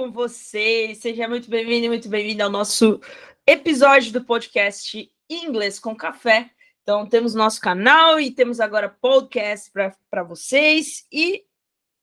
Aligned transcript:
com 0.00 0.10
vocês? 0.10 0.96
Seja 0.96 1.28
muito 1.28 1.50
bem-vindo 1.50 1.88
muito 1.88 2.08
bem-vindo 2.08 2.42
ao 2.42 2.48
nosso 2.48 2.98
episódio 3.46 4.10
do 4.10 4.24
podcast 4.24 5.12
Inglês 5.28 5.78
com 5.78 5.94
Café. 5.94 6.50
Então, 6.82 7.06
temos 7.06 7.34
nosso 7.34 7.60
canal 7.60 8.18
e 8.18 8.30
temos 8.30 8.60
agora 8.60 8.88
podcast 8.88 9.70
para 9.70 10.22
vocês. 10.22 11.04
E, 11.12 11.44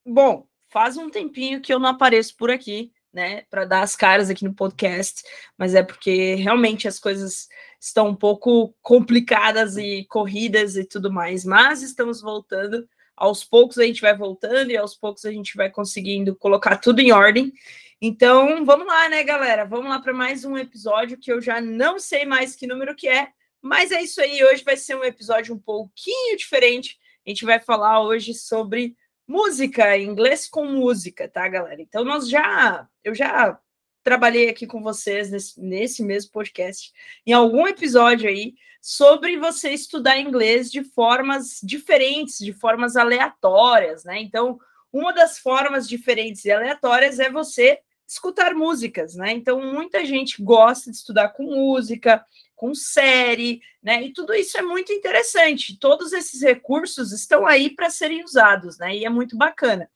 bom, 0.06 0.48
faz 0.70 0.96
um 0.96 1.10
tempinho 1.10 1.60
que 1.60 1.74
eu 1.74 1.80
não 1.80 1.90
apareço 1.90 2.38
por 2.38 2.52
aqui, 2.52 2.92
né, 3.12 3.42
para 3.50 3.66
dar 3.66 3.82
as 3.82 3.96
caras 3.96 4.30
aqui 4.30 4.44
no 4.44 4.54
podcast, 4.54 5.24
mas 5.58 5.74
é 5.74 5.82
porque 5.82 6.36
realmente 6.36 6.88
as 6.88 7.00
coisas 7.00 7.50
estão 7.82 8.10
um 8.10 8.16
pouco 8.16 8.76
complicadas 8.80 9.76
e 9.76 10.06
corridas 10.08 10.76
e 10.76 10.86
tudo 10.86 11.12
mais, 11.12 11.44
mas 11.44 11.82
estamos 11.82 12.22
voltando 12.22 12.88
aos 13.18 13.44
poucos 13.44 13.80
a 13.80 13.84
gente 13.84 14.00
vai 14.00 14.16
voltando 14.16 14.70
e 14.70 14.78
aos 14.78 14.94
poucos 14.94 15.26
a 15.26 15.32
gente 15.32 15.58
vai 15.58 15.72
conseguindo 15.72 16.36
colocar 16.36 16.78
tudo 16.78 17.00
em 17.00 17.12
ordem. 17.12 17.52
Então, 18.00 18.64
vamos 18.64 18.86
lá, 18.86 19.10
né, 19.10 19.24
galera? 19.24 19.66
Vamos 19.66 19.90
lá 19.90 20.00
para 20.00 20.14
mais 20.14 20.46
um 20.46 20.56
episódio 20.56 21.18
que 21.18 21.32
eu 21.32 21.42
já 21.42 21.60
não 21.60 21.98
sei 21.98 22.26
mais 22.26 22.56
que 22.56 22.68
número 22.68 22.96
que 22.96 23.08
é, 23.08 23.30
mas 23.60 23.92
é 23.92 24.04
isso 24.04 24.22
aí. 24.22 24.44
Hoje 24.44 24.64
vai 24.64 24.78
ser 24.78 24.96
um 24.96 25.04
episódio 25.04 25.56
um 25.56 25.58
pouquinho 25.58 26.38
diferente. 26.38 27.00
A 27.26 27.30
gente 27.30 27.44
vai 27.44 27.60
falar 27.60 28.00
hoje 28.04 28.36
sobre 28.36 28.96
música, 29.28 29.98
inglês 29.98 30.48
com 30.48 30.64
música, 30.66 31.28
tá, 31.28 31.48
galera? 31.48 31.82
Então, 31.82 32.06
nós 32.06 32.30
já, 32.30 32.88
eu 33.04 33.16
já 33.16 33.60
trabalhei 34.04 34.48
aqui 34.48 34.68
com 34.68 34.84
vocês 34.84 35.32
nesse, 35.32 35.60
nesse 35.60 36.04
mesmo 36.04 36.32
podcast, 36.32 36.94
em 37.26 37.34
algum 37.34 37.68
episódio 37.68 38.30
aí, 38.30 38.54
sobre 38.80 39.40
você 39.40 39.72
estudar 39.72 40.20
inglês 40.20 40.72
de 40.72 40.84
formas 40.84 41.60
diferentes, 41.64 42.38
de 42.38 42.54
formas 42.54 42.96
aleatórias, 42.96 44.04
né? 44.04 44.22
Então, 44.22 44.60
uma 44.94 45.12
das 45.12 45.40
formas 45.40 45.90
diferentes 45.90 46.46
e 46.46 46.52
aleatórias 46.52 47.20
é 47.20 47.32
você 47.32 47.80
escutar 48.08 48.54
músicas, 48.54 49.16
né? 49.16 49.32
Então, 49.34 49.62
muita 49.62 50.06
gente 50.06 50.42
gosta 50.42 50.90
de 50.90 50.98
estudar 50.98 51.30
com 51.30 51.44
música, 51.44 52.26
com 52.56 52.74
série, 52.74 53.62
né? 53.84 54.04
E 54.04 54.14
tudo 54.14 54.34
isso 54.34 54.58
é 54.58 54.62
muito 54.62 54.94
interessante. 54.94 55.78
Todos 55.78 56.14
esses 56.14 56.42
recursos 56.42 57.12
estão 57.12 57.46
aí 57.46 57.70
para 57.70 57.90
serem 57.90 58.24
usados, 58.24 58.78
né? 58.78 58.96
E 58.96 59.06
é 59.06 59.10
muito 59.10 59.38
bacana. 59.38 59.90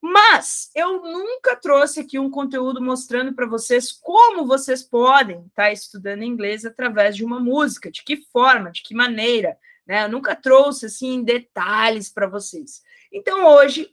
Mas 0.00 0.70
eu 0.74 1.02
nunca 1.02 1.56
trouxe 1.56 2.00
aqui 2.00 2.18
um 2.18 2.30
conteúdo 2.30 2.80
mostrando 2.80 3.34
para 3.34 3.46
vocês 3.46 3.90
como 3.90 4.46
vocês 4.46 4.82
podem 4.82 5.38
estar 5.46 5.64
tá 5.64 5.72
estudando 5.72 6.22
inglês 6.22 6.64
através 6.64 7.16
de 7.16 7.24
uma 7.24 7.40
música, 7.40 7.90
de 7.90 8.04
que 8.04 8.18
forma, 8.30 8.70
de 8.70 8.82
que 8.82 8.94
maneira, 8.94 9.58
né? 9.86 10.04
Eu 10.04 10.10
nunca 10.10 10.36
trouxe 10.36 10.86
assim 10.86 11.24
detalhes 11.24 12.10
para 12.10 12.28
vocês. 12.28 12.82
Então 13.10 13.46
hoje, 13.46 13.90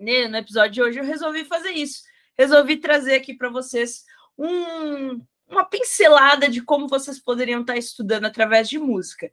né, 0.00 0.26
no 0.26 0.36
episódio 0.36 0.72
de 0.72 0.82
hoje, 0.82 0.98
eu 0.98 1.04
resolvi 1.04 1.44
fazer 1.44 1.70
isso. 1.70 2.02
Resolvi 2.38 2.76
trazer 2.76 3.14
aqui 3.14 3.34
para 3.34 3.48
vocês 3.48 4.04
um, 4.38 5.20
uma 5.48 5.64
pincelada 5.64 6.48
de 6.48 6.62
como 6.62 6.88
vocês 6.88 7.18
poderiam 7.18 7.60
estar 7.60 7.74
tá 7.74 7.78
estudando 7.78 8.24
através 8.24 8.68
de 8.68 8.78
música. 8.78 9.30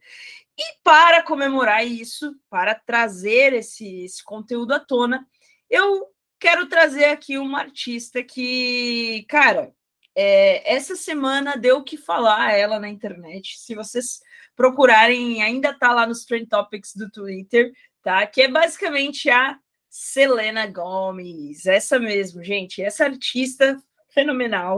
E 0.56 0.62
para 0.82 1.22
comemorar 1.22 1.86
isso, 1.86 2.34
para 2.48 2.74
trazer 2.74 3.52
esse, 3.52 4.04
esse 4.04 4.22
conteúdo 4.22 4.72
à 4.72 4.80
tona, 4.80 5.26
eu 5.68 6.06
quero 6.38 6.68
trazer 6.68 7.06
aqui 7.06 7.38
uma 7.38 7.60
artista 7.60 8.22
que, 8.22 9.24
cara, 9.28 9.72
é, 10.14 10.74
essa 10.74 10.94
semana 10.94 11.56
deu 11.56 11.78
o 11.78 11.84
que 11.84 11.96
falar 11.96 12.52
ela 12.52 12.78
na 12.78 12.88
internet. 12.88 13.58
Se 13.58 13.74
vocês 13.74 14.20
procurarem, 14.54 15.42
ainda 15.42 15.76
tá 15.76 15.92
lá 15.92 16.06
nos 16.06 16.24
Trend 16.24 16.46
Topics 16.46 16.94
do 16.94 17.10
Twitter, 17.10 17.72
tá? 18.02 18.24
Que 18.26 18.42
é 18.42 18.48
basicamente 18.48 19.28
a 19.28 19.58
Selena 19.96 20.66
Gomez, 20.66 21.66
essa 21.66 22.00
mesmo, 22.00 22.42
gente. 22.42 22.82
Essa 22.82 23.04
artista 23.04 23.80
fenomenal, 24.08 24.76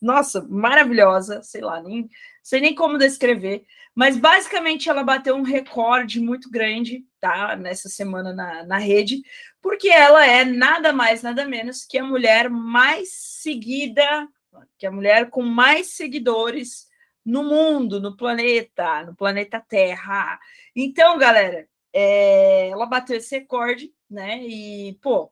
nossa, 0.00 0.46
maravilhosa, 0.48 1.42
sei 1.42 1.60
lá, 1.60 1.82
nem 1.82 2.08
sei 2.40 2.60
nem 2.60 2.72
como 2.72 2.96
descrever. 2.96 3.66
Mas 3.92 4.16
basicamente 4.16 4.88
ela 4.88 5.02
bateu 5.02 5.34
um 5.34 5.42
recorde 5.42 6.20
muito 6.20 6.48
grande, 6.48 7.04
tá? 7.20 7.56
Nessa 7.56 7.88
semana 7.88 8.32
na, 8.32 8.62
na 8.62 8.78
rede, 8.78 9.20
porque 9.60 9.88
ela 9.88 10.24
é 10.24 10.44
nada 10.44 10.92
mais, 10.92 11.22
nada 11.22 11.44
menos 11.44 11.84
que 11.84 11.98
a 11.98 12.04
mulher 12.04 12.48
mais 12.48 13.12
seguida, 13.12 14.28
que 14.78 14.86
a 14.86 14.92
mulher 14.92 15.28
com 15.28 15.42
mais 15.42 15.88
seguidores 15.88 16.86
no 17.24 17.42
mundo, 17.42 18.00
no 18.00 18.16
planeta, 18.16 19.02
no 19.02 19.16
planeta 19.16 19.58
Terra. 19.58 20.38
Então, 20.74 21.18
galera, 21.18 21.68
é, 21.92 22.68
ela 22.68 22.86
bateu 22.86 23.16
esse 23.16 23.36
recorde, 23.38 23.92
né? 24.08 24.42
E, 24.42 24.94
pô, 25.02 25.30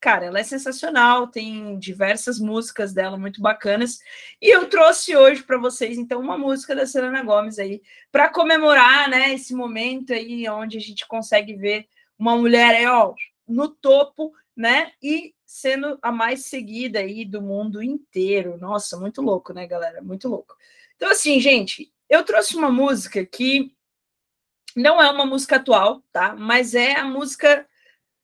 cara, 0.00 0.26
ela 0.26 0.40
é 0.40 0.42
sensacional, 0.42 1.28
tem 1.28 1.78
diversas 1.78 2.40
músicas 2.40 2.92
dela 2.92 3.18
muito 3.18 3.40
bacanas. 3.42 4.00
E 4.40 4.48
eu 4.54 4.68
trouxe 4.68 5.14
hoje 5.14 5.42
para 5.42 5.58
vocês, 5.58 5.98
então, 5.98 6.20
uma 6.20 6.38
música 6.38 6.74
da 6.74 6.86
Selena 6.86 7.22
Gomes 7.22 7.58
aí, 7.58 7.82
para 8.10 8.28
comemorar, 8.30 9.08
né, 9.10 9.34
esse 9.34 9.54
momento 9.54 10.12
aí 10.12 10.48
onde 10.48 10.78
a 10.78 10.80
gente 10.80 11.06
consegue 11.06 11.54
ver 11.54 11.86
uma 12.18 12.36
mulher 12.36 12.74
aí, 12.76 12.86
ó, 12.86 13.14
no 13.46 13.68
topo, 13.68 14.32
né, 14.56 14.92
e 15.02 15.34
sendo 15.44 15.98
a 16.00 16.10
mais 16.10 16.46
seguida 16.46 17.00
aí 17.00 17.24
do 17.24 17.42
mundo 17.42 17.82
inteiro. 17.82 18.56
Nossa, 18.56 18.96
muito 18.98 19.20
louco, 19.20 19.52
né, 19.52 19.66
galera? 19.66 20.00
Muito 20.00 20.28
louco. 20.28 20.56
Então, 20.96 21.10
assim, 21.10 21.40
gente, 21.40 21.92
eu 22.08 22.24
trouxe 22.24 22.56
uma 22.56 22.70
música 22.70 23.24
que 23.26 23.74
não 24.76 25.00
é 25.00 25.10
uma 25.10 25.26
música 25.26 25.56
atual, 25.56 26.02
tá? 26.12 26.34
Mas 26.34 26.74
é 26.74 26.94
a 26.94 27.04
música 27.04 27.66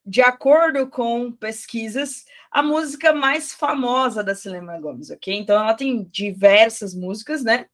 de 0.05 0.23
acordo 0.23 0.89
com 0.89 1.33
pesquisas, 1.33 2.25
a 2.51 2.63
música 2.63 3.13
mais 3.13 3.53
famosa 3.53 4.23
da 4.23 4.35
Selena 4.35 4.79
Gomes, 4.81 5.11
ok? 5.11 5.35
Então 5.35 5.57
ela 5.57 5.75
tem 5.75 6.05
diversas 6.05 6.95
músicas, 6.95 7.43
né? 7.43 7.67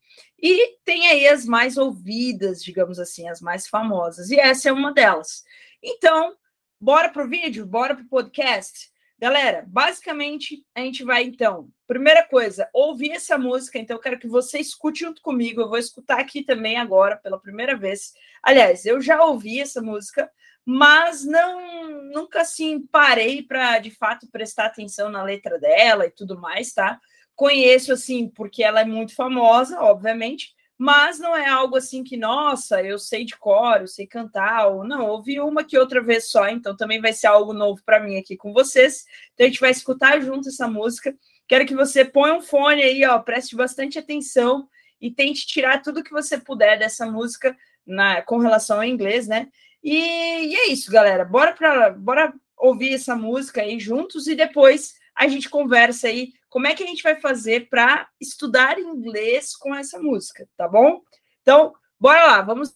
E 0.43 0.79
tem 0.85 1.09
aí 1.09 1.29
as 1.29 1.45
mais 1.45 1.77
ouvidas, 1.77 2.65
digamos 2.65 2.99
assim, 2.99 3.29
as 3.29 3.41
mais 3.41 3.69
famosas. 3.69 4.31
E 4.31 4.41
essa 4.41 4.69
é 4.69 4.73
uma 4.73 4.93
delas. 4.93 5.45
Então, 5.83 6.37
bora 6.81 7.11
pro 7.11 7.29
vídeo, 7.29 7.67
bora 7.67 7.95
pro 7.95 8.05
podcast. 8.07 8.92
Galera, 9.23 9.65
basicamente 9.69 10.67
a 10.75 10.81
gente 10.81 11.05
vai 11.05 11.23
então, 11.23 11.69
primeira 11.87 12.27
coisa, 12.27 12.69
ouvir 12.73 13.13
essa 13.13 13.39
música, 13.39 13.79
então 13.79 13.95
eu 13.97 14.01
quero 14.01 14.19
que 14.19 14.27
você 14.27 14.59
escute 14.59 14.99
junto 14.99 15.23
comigo, 15.23 15.61
eu 15.61 15.69
vou 15.69 15.79
escutar 15.79 16.19
aqui 16.19 16.43
também 16.43 16.77
agora 16.77 17.17
pela 17.17 17.39
primeira 17.39 17.77
vez. 17.77 18.15
Aliás, 18.43 18.85
eu 18.85 19.01
já 19.01 19.25
ouvi 19.25 19.61
essa 19.61 19.81
música, 19.81 20.29
mas 20.67 21.25
não 21.25 22.11
nunca 22.13 22.41
assim 22.41 22.85
parei 22.91 23.45
para 23.45 23.79
de 23.79 23.93
fato 23.93 24.29
prestar 24.29 24.65
atenção 24.65 25.09
na 25.09 25.23
letra 25.23 25.57
dela 25.57 26.05
e 26.05 26.11
tudo 26.11 26.37
mais, 26.41 26.73
tá? 26.73 27.01
Conheço 27.37 27.93
assim 27.93 28.29
porque 28.29 28.65
ela 28.65 28.81
é 28.81 28.85
muito 28.85 29.15
famosa, 29.15 29.81
obviamente, 29.83 30.53
mas 30.83 31.21
não 31.21 31.37
é 31.37 31.49
algo 31.49 31.77
assim 31.77 32.03
que, 32.03 32.17
nossa, 32.17 32.83
eu 32.83 32.99
sei 32.99 33.25
de 33.25 33.37
cor, 33.37 33.83
eu 33.83 33.87
sei 33.87 34.05
cantar, 34.05 34.67
ou 34.67 34.83
não, 34.83 35.07
ouvi 35.07 35.39
uma 35.39 35.63
que 35.63 35.79
outra 35.79 36.03
vez 36.03 36.29
só, 36.29 36.49
então 36.49 36.77
também 36.77 37.01
vai 37.01 37.13
ser 37.13 37.29
algo 37.29 37.53
novo 37.53 37.81
para 37.87 38.01
mim 38.01 38.19
aqui 38.19 38.37
com 38.37 38.53
vocês. 38.53 39.05
Então 39.33 39.47
a 39.47 39.49
gente 39.49 39.61
vai 39.61 39.71
escutar 39.71 40.21
junto 40.21 40.49
essa 40.49 40.67
música. 40.67 41.15
Quero 41.47 41.65
que 41.67 41.75
você 41.77 42.05
ponha 42.05 42.35
um 42.35 42.41
fone 42.41 42.83
aí, 42.83 43.05
ó, 43.05 43.17
preste 43.21 43.55
bastante 43.55 43.97
atenção 43.97 44.69
e 45.01 45.09
tente 45.09 45.47
tirar 45.47 45.81
tudo 45.83 46.03
que 46.03 46.11
você 46.11 46.37
puder 46.37 46.77
dessa 46.81 47.07
música 47.07 47.57
na, 47.87 48.21
com 48.21 48.39
relação 48.39 48.79
ao 48.79 48.85
inglês, 48.85 49.29
né? 49.29 49.51
E, 49.85 49.95
e 49.95 50.57
é 50.57 50.67
isso, 50.67 50.91
galera. 50.91 51.25
Bora, 51.25 51.53
pra, 51.53 51.91
bora 51.91 52.35
ouvir 52.57 52.95
essa 52.95 53.15
música 53.15 53.63
aí 53.63 53.79
juntos 53.79 54.27
e 54.27 54.35
depois 54.35 54.95
a 55.15 55.29
gente 55.29 55.49
conversa 55.49 56.09
aí 56.09 56.33
como 56.53 56.67
é 56.67 56.75
que 56.75 56.85
a 56.85 56.87
gente 56.87 57.03
vai 57.03 57.19
fazer 57.19 57.71
para 57.71 58.07
estudar 58.21 58.79
inglês 58.79 59.57
com 59.57 59.75
essa 59.75 59.99
música, 59.99 60.47
tá 60.55 60.69
bom? 60.69 61.01
Então, 61.41 61.73
bora 61.99 62.27
lá, 62.27 62.43
vamos, 62.43 62.75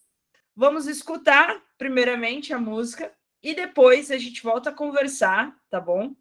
vamos 0.57 0.87
escutar 0.87 1.63
primeiramente 1.77 2.55
a 2.55 2.59
música 2.59 3.13
e 3.43 3.55
depois 3.55 4.11
a 4.11 4.17
gente 4.17 4.43
volta 4.43 4.71
a 4.71 4.75
conversar, 4.75 5.55
tá 5.69 5.79
bom? 5.79 6.15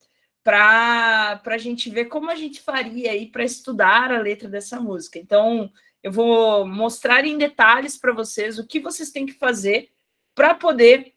Para 0.44 1.42
a 1.46 1.58
gente 1.58 1.90
ver 1.90 2.06
como 2.06 2.30
a 2.30 2.36
gente 2.36 2.60
faria 2.60 3.12
aí 3.12 3.32
para 3.32 3.46
estudar 3.46 4.12
a 4.12 4.20
letra 4.20 4.50
dessa 4.50 4.78
música. 4.82 5.18
Então, 5.18 5.72
eu 6.04 6.12
vou 6.12 6.68
mostrar 6.68 7.24
em 7.24 7.38
detalhes 7.38 7.98
para 7.98 8.12
vocês 8.12 8.60
o 8.60 8.68
que 8.68 8.82
vocês 8.82 9.12
têm 9.12 9.26
que 9.26 9.34
fazer 9.34 9.94
para 10.36 10.54
poder 10.54 11.14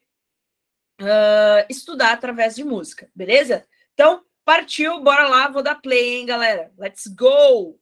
uh, 1.01 1.67
estudar 1.69 2.13
através 2.13 2.55
de 2.55 2.63
música, 2.63 3.11
beleza? 3.13 3.67
Então, 3.93 4.23
partiu, 4.49 4.99
bora 5.03 5.29
lá, 5.29 5.49
vou 5.49 5.63
dar 5.63 5.75
play, 5.75 6.17
hein, 6.17 6.25
galera? 6.25 6.71
Let's 6.79 7.07
go! 7.07 7.77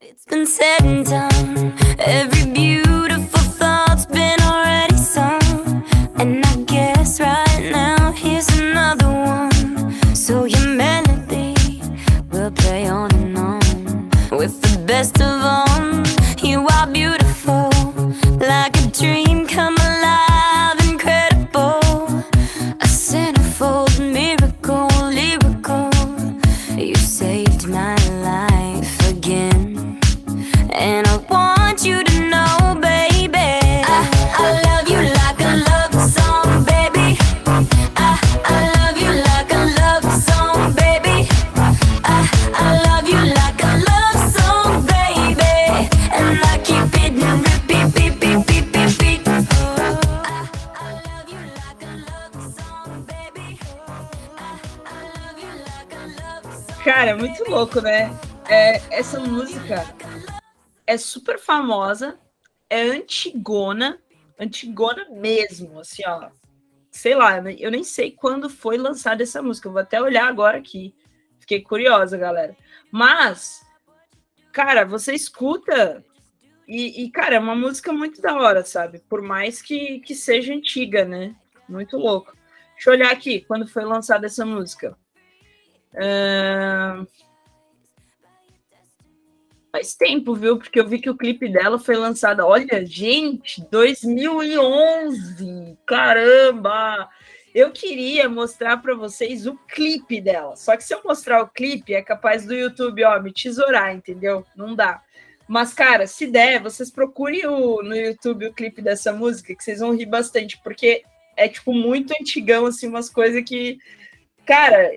It's 0.00 0.24
been 0.24 0.46
said 0.46 0.84
and 0.84 1.04
done, 1.04 1.74
every 1.98 2.52
beautiful 2.52 3.40
thought's 3.58 4.06
been 4.06 4.40
already 4.42 4.87
muito 57.18 57.50
louco, 57.50 57.80
né? 57.80 58.10
É, 58.48 58.76
essa 58.96 59.18
música 59.18 59.84
é 60.86 60.96
super 60.96 61.36
famosa, 61.36 62.16
é 62.70 62.80
antigona, 62.80 63.98
antigona 64.38 65.04
mesmo, 65.10 65.80
assim, 65.80 66.02
ó. 66.06 66.30
Sei 66.92 67.16
lá, 67.16 67.38
eu 67.58 67.72
nem 67.72 67.82
sei 67.82 68.12
quando 68.12 68.48
foi 68.48 68.78
lançada 68.78 69.22
essa 69.22 69.42
música. 69.42 69.66
Eu 69.68 69.72
vou 69.72 69.82
até 69.82 70.00
olhar 70.00 70.28
agora 70.28 70.58
aqui. 70.58 70.94
Fiquei 71.40 71.60
curiosa, 71.60 72.16
galera. 72.16 72.56
Mas, 72.90 73.66
cara, 74.52 74.84
você 74.84 75.12
escuta 75.12 76.04
e, 76.68 77.02
e, 77.02 77.10
cara, 77.10 77.34
é 77.34 77.38
uma 77.40 77.54
música 77.54 77.92
muito 77.92 78.22
da 78.22 78.36
hora, 78.36 78.64
sabe? 78.64 79.00
Por 79.08 79.22
mais 79.22 79.60
que, 79.60 80.00
que 80.00 80.14
seja 80.14 80.54
antiga, 80.54 81.04
né? 81.04 81.34
Muito 81.68 81.96
louco. 81.96 82.32
Deixa 82.74 82.90
eu 82.90 82.94
olhar 82.94 83.12
aqui 83.12 83.40
quando 83.40 83.66
foi 83.66 83.84
lançada 83.84 84.26
essa 84.26 84.46
música. 84.46 84.96
Uh... 85.94 87.06
Faz 89.70 89.94
tempo, 89.94 90.34
viu? 90.34 90.58
Porque 90.58 90.80
eu 90.80 90.88
vi 90.88 90.98
que 90.98 91.10
o 91.10 91.16
clipe 91.16 91.48
dela 91.48 91.78
foi 91.78 91.96
lançado. 91.96 92.40
Olha, 92.40 92.84
gente, 92.86 93.62
2011! 93.70 95.76
Caramba! 95.86 97.08
Eu 97.54 97.70
queria 97.70 98.28
mostrar 98.28 98.78
para 98.78 98.94
vocês 98.94 99.46
o 99.46 99.56
clipe 99.68 100.20
dela. 100.20 100.56
Só 100.56 100.76
que 100.76 100.84
se 100.84 100.94
eu 100.94 101.00
mostrar 101.04 101.42
o 101.42 101.48
clipe, 101.48 101.94
é 101.94 102.02
capaz 102.02 102.46
do 102.46 102.54
YouTube, 102.54 103.04
ó, 103.04 103.20
me 103.20 103.32
tesourar, 103.32 103.94
entendeu? 103.94 104.44
Não 104.56 104.74
dá. 104.74 105.02
Mas, 105.46 105.72
cara, 105.72 106.06
se 106.06 106.26
der, 106.26 106.62
vocês 106.62 106.90
procurem 106.90 107.46
o, 107.46 107.82
no 107.82 107.96
YouTube 107.96 108.46
o 108.46 108.52
clipe 108.52 108.82
dessa 108.82 109.12
música, 109.12 109.54
que 109.54 109.64
vocês 109.64 109.80
vão 109.80 109.96
rir 109.96 110.06
bastante, 110.06 110.60
porque 110.62 111.02
é, 111.36 111.48
tipo, 111.48 111.72
muito 111.72 112.12
antigão, 112.20 112.66
assim, 112.66 112.88
umas 112.88 113.08
coisas 113.08 113.42
que. 113.44 113.78
Cara, 114.44 114.90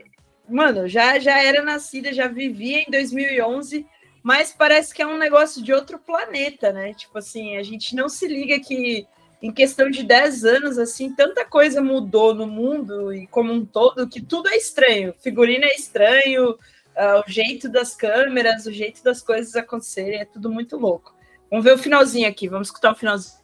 mano, 0.51 0.87
já, 0.87 1.17
já 1.19 1.41
era 1.41 1.61
nascida, 1.61 2.13
já 2.13 2.27
vivia 2.27 2.81
em 2.81 2.91
2011 2.91 3.85
mas 4.23 4.53
parece 4.55 4.93
que 4.93 5.01
é 5.01 5.07
um 5.07 5.17
negócio 5.17 5.63
de 5.63 5.73
outro 5.73 5.97
planeta, 5.97 6.71
né? 6.71 6.93
Tipo 6.93 7.17
assim, 7.17 7.57
a 7.57 7.63
gente 7.63 7.95
não 7.95 8.07
se 8.07 8.27
liga 8.27 8.59
que 8.59 9.07
em 9.41 9.51
questão 9.51 9.89
de 9.89 10.03
10 10.03 10.45
anos, 10.45 10.77
assim, 10.77 11.15
tanta 11.15 11.43
coisa 11.43 11.81
mudou 11.81 12.33
no 12.33 12.45
mundo 12.45 13.11
e 13.11 13.25
como 13.27 13.51
um 13.51 13.65
todo, 13.65 14.07
que 14.07 14.21
tudo 14.21 14.47
é 14.49 14.55
estranho. 14.55 15.15
Figurino 15.19 15.65
é 15.65 15.73
estranho, 15.73 16.51
uh, 16.51 17.23
o 17.25 17.31
jeito 17.31 17.67
das 17.67 17.95
câmeras, 17.95 18.67
o 18.67 18.71
jeito 18.71 19.03
das 19.03 19.23
coisas 19.23 19.55
acontecerem, 19.55 20.19
é 20.19 20.25
tudo 20.25 20.51
muito 20.51 20.77
louco. 20.77 21.15
Vamos 21.49 21.65
ver 21.65 21.73
o 21.73 21.77
finalzinho 21.77 22.29
aqui, 22.29 22.47
vamos 22.47 22.67
escutar 22.67 22.91
o 22.91 22.95
finalzinho. 22.95 23.41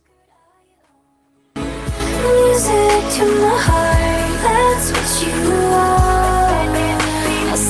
Music 1.56 3.18
to 3.18 3.26
my 3.26 3.58
heart, 3.58 4.42
that's 4.44 4.92
what 4.92 5.26
you 5.26 5.74
are. 5.74 6.27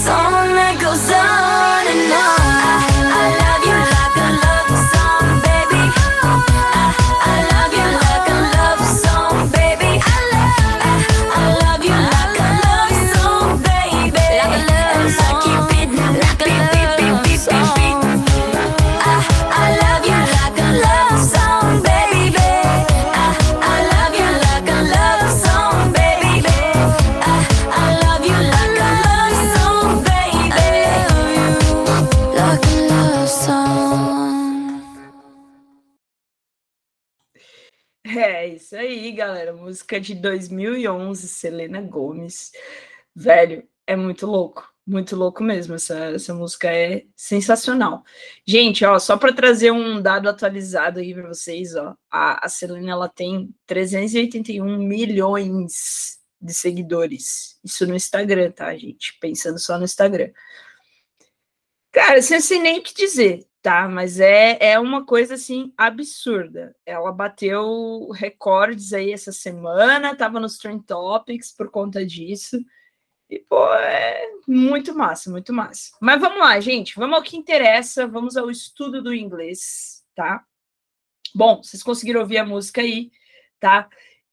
Song 0.08 0.54
that 0.56 0.80
goes 0.80 1.12
on 1.12 1.86
and 1.92 2.14
on. 2.14 2.37
Aí, 38.78 39.12
galera. 39.12 39.54
Música 39.54 40.00
de 40.00 40.16
2011, 40.16 41.28
Selena 41.28 41.82
Gomes. 41.82 42.52
Velho, 43.16 43.68
é 43.86 43.96
muito 43.96 44.28
louco, 44.28 44.72
muito 44.86 45.16
louco 45.16 45.44
mesmo. 45.44 45.76
Essa, 45.76 45.98
essa 46.12 46.34
música 46.34 46.72
é 46.72 47.06
sensacional. 47.16 48.04
Gente, 48.46 48.86
ó, 48.86 49.00
só 49.00 49.18
para 49.18 49.34
trazer 49.34 49.72
um 49.72 50.02
dado 50.02 50.30
atualizado 50.30 51.00
aí 51.00 51.14
para 51.14 51.28
vocês, 51.28 51.76
ó, 51.76 51.96
a, 52.10 52.46
a 52.46 52.50
Selena 52.50 52.92
ela 52.92 53.10
tem 53.10 53.54
381 53.66 54.78
milhões 54.78 56.20
de 56.40 56.54
seguidores. 56.54 57.60
Isso 57.64 57.86
no 57.88 57.96
Instagram, 57.96 58.52
tá, 58.52 58.76
gente? 58.78 59.18
Pensando 59.20 59.60
só 59.60 59.78
no 59.78 59.86
Instagram. 59.86 60.32
Cara, 61.92 62.22
sem, 62.22 62.40
sem 62.40 62.62
nem 62.62 62.80
o 62.80 62.84
que 62.84 62.94
dizer 62.94 63.48
tá? 63.68 63.90
Mas 63.90 64.22
é, 64.22 64.58
é 64.62 64.80
uma 64.80 65.06
coisa 65.06 65.34
assim 65.34 65.74
absurda. 65.76 66.74
Ela 66.86 67.12
bateu 67.12 68.08
recordes 68.12 68.94
aí 68.94 69.12
essa 69.12 69.34
semana, 69.34 70.16
tava 70.16 70.40
nos 70.40 70.58
Trend 70.58 70.86
Topics 70.86 71.52
por 71.52 71.70
conta 71.70 72.06
disso. 72.06 72.58
E, 73.30 73.40
pô, 73.40 73.74
é 73.74 74.26
muito 74.48 74.96
massa, 74.96 75.30
muito 75.30 75.52
massa. 75.52 75.92
Mas 76.00 76.22
vamos 76.22 76.40
lá, 76.40 76.58
gente, 76.62 76.96
vamos 76.96 77.18
ao 77.18 77.22
que 77.22 77.36
interessa, 77.36 78.08
vamos 78.08 78.38
ao 78.38 78.50
estudo 78.50 79.04
do 79.04 79.14
inglês, 79.14 80.02
tá? 80.16 80.46
Bom, 81.36 81.62
vocês 81.62 81.84
conseguiram 81.84 82.22
ouvir 82.22 82.38
a 82.38 82.46
música 82.46 82.80
aí, 82.80 83.12
tá? 83.60 83.90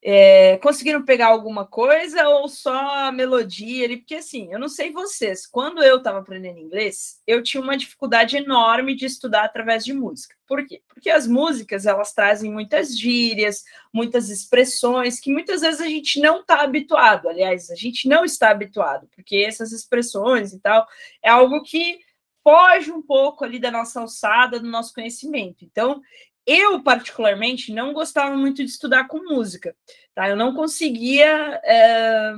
É, 0.06 0.58
conseguiram 0.58 1.02
pegar 1.02 1.28
alguma 1.28 1.66
coisa 1.66 2.28
ou 2.28 2.46
só 2.46 3.06
a 3.06 3.10
melodia 3.10 3.86
ali? 3.86 3.96
Porque 3.96 4.16
assim, 4.16 4.52
eu 4.52 4.58
não 4.58 4.68
sei 4.68 4.92
vocês, 4.92 5.46
quando 5.46 5.82
eu 5.82 5.96
estava 5.96 6.18
aprendendo 6.18 6.58
inglês, 6.58 7.22
eu 7.26 7.42
tinha 7.42 7.62
uma 7.62 7.74
dificuldade 7.74 8.36
enorme 8.36 8.94
de 8.94 9.06
estudar 9.06 9.44
através 9.44 9.82
de 9.82 9.94
música. 9.94 10.36
Por 10.46 10.66
quê? 10.66 10.82
Porque 10.86 11.08
as 11.08 11.26
músicas 11.26 11.86
elas 11.86 12.12
trazem 12.12 12.52
muitas 12.52 12.98
gírias, 12.98 13.64
muitas 13.90 14.28
expressões 14.28 15.18
que 15.18 15.32
muitas 15.32 15.62
vezes 15.62 15.80
a 15.80 15.88
gente 15.88 16.20
não 16.20 16.40
está 16.40 16.60
habituado. 16.60 17.26
Aliás, 17.26 17.70
a 17.70 17.74
gente 17.74 18.06
não 18.06 18.26
está 18.26 18.50
habituado, 18.50 19.08
porque 19.16 19.36
essas 19.36 19.72
expressões 19.72 20.52
e 20.52 20.60
tal 20.60 20.86
é 21.22 21.30
algo 21.30 21.62
que 21.62 21.98
foge 22.42 22.92
um 22.92 23.00
pouco 23.00 23.42
ali 23.42 23.58
da 23.58 23.70
nossa 23.70 24.02
alçada, 24.02 24.60
do 24.60 24.68
nosso 24.68 24.92
conhecimento. 24.92 25.64
Então, 25.64 26.02
eu, 26.46 26.82
particularmente, 26.82 27.72
não 27.72 27.92
gostava 27.92 28.36
muito 28.36 28.64
de 28.64 28.70
estudar 28.70 29.08
com 29.08 29.24
música, 29.24 29.74
tá? 30.14 30.28
Eu 30.28 30.36
não 30.36 30.54
conseguia. 30.54 31.60
É, 31.64 32.34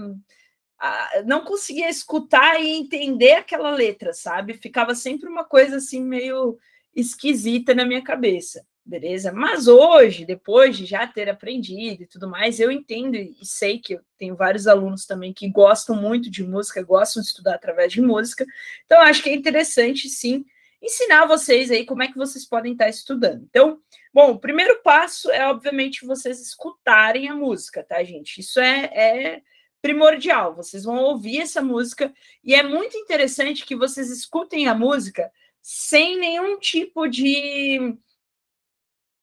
não 1.25 1.43
conseguia 1.43 1.89
escutar 1.89 2.61
e 2.61 2.69
entender 2.69 3.33
aquela 3.33 3.71
letra, 3.71 4.13
sabe? 4.13 4.55
Ficava 4.55 4.95
sempre 4.95 5.29
uma 5.29 5.45
coisa 5.45 5.77
assim 5.77 6.03
meio 6.03 6.59
esquisita 6.95 7.75
na 7.75 7.85
minha 7.85 8.03
cabeça, 8.03 8.65
beleza? 8.85 9.33
Mas 9.33 9.69
hoje, 9.69 10.25
depois 10.25 10.77
de 10.77 10.87
já 10.87 11.07
ter 11.07 11.29
aprendido 11.29 12.03
e 12.03 12.07
tudo 12.07 12.29
mais, 12.29 12.61
eu 12.61 12.71
entendo 12.71 13.17
e 13.17 13.37
sei 13.43 13.79
que 13.79 13.95
eu 13.95 14.01
tenho 14.19 14.37
vários 14.37 14.67
alunos 14.67 15.07
também 15.07 15.33
que 15.33 15.49
gostam 15.49 15.97
muito 15.97 16.31
de 16.31 16.45
música, 16.45 16.83
gostam 16.83 17.23
de 17.23 17.29
estudar 17.29 17.55
através 17.55 17.93
de 17.93 18.01
música, 18.01 18.47
então 18.85 19.01
acho 19.01 19.23
que 19.23 19.31
é 19.31 19.35
interessante 19.35 20.09
sim 20.09 20.45
ensinar 20.81 21.27
vocês 21.27 21.71
aí 21.71 21.85
como 21.85 22.03
é 22.03 22.09
que 22.09 22.17
vocês 22.17 22.47
podem 22.47 22.73
estar 22.73 22.89
estudando. 22.89 23.45
Então, 23.49 23.81
bom, 24.13 24.33
o 24.33 24.39
primeiro 24.39 24.81
passo 24.83 25.31
é, 25.31 25.47
obviamente, 25.47 26.07
vocês 26.07 26.41
escutarem 26.41 27.29
a 27.29 27.35
música, 27.35 27.83
tá, 27.83 28.03
gente? 28.05 28.41
Isso 28.41 28.61
é, 28.61 28.85
é 28.93 29.43
primordial. 29.81 30.55
Vocês 30.55 30.85
vão 30.85 30.97
ouvir 30.99 31.41
essa 31.41 31.63
música 31.63 32.13
e 32.43 32.55
é 32.55 32.63
muito 32.63 32.97
interessante 32.97 33.65
que 33.65 33.77
vocês 33.77 34.11
escutem 34.11 34.69
a 34.69 34.75
música 34.75 35.31
sem 35.63 36.19
nenhum 36.19 36.59
tipo 36.59 37.09
de, 37.09 37.97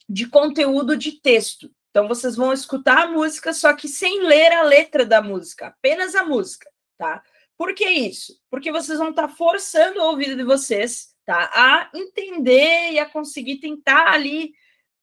de 0.09 0.27
conteúdo 0.27 0.97
de 0.97 1.13
texto. 1.13 1.71
Então, 1.89 2.07
vocês 2.07 2.35
vão 2.35 2.51
escutar 2.51 3.03
a 3.03 3.11
música, 3.11 3.53
só 3.53 3.73
que 3.73 3.87
sem 3.87 4.23
ler 4.23 4.51
a 4.51 4.63
letra 4.63 5.05
da 5.05 5.21
música, 5.21 5.67
apenas 5.67 6.15
a 6.15 6.25
música, 6.25 6.69
tá? 6.97 7.23
Por 7.55 7.75
que 7.75 7.87
isso? 7.87 8.41
Porque 8.49 8.71
vocês 8.71 8.97
vão 8.97 9.11
estar 9.11 9.27
forçando 9.27 9.99
o 9.99 10.05
ouvido 10.05 10.35
de 10.35 10.43
vocês 10.43 11.12
tá? 11.25 11.49
A 11.53 11.89
entender 11.93 12.91
e 12.91 12.99
a 12.99 13.05
conseguir 13.05 13.57
tentar 13.57 14.11
ali 14.11 14.53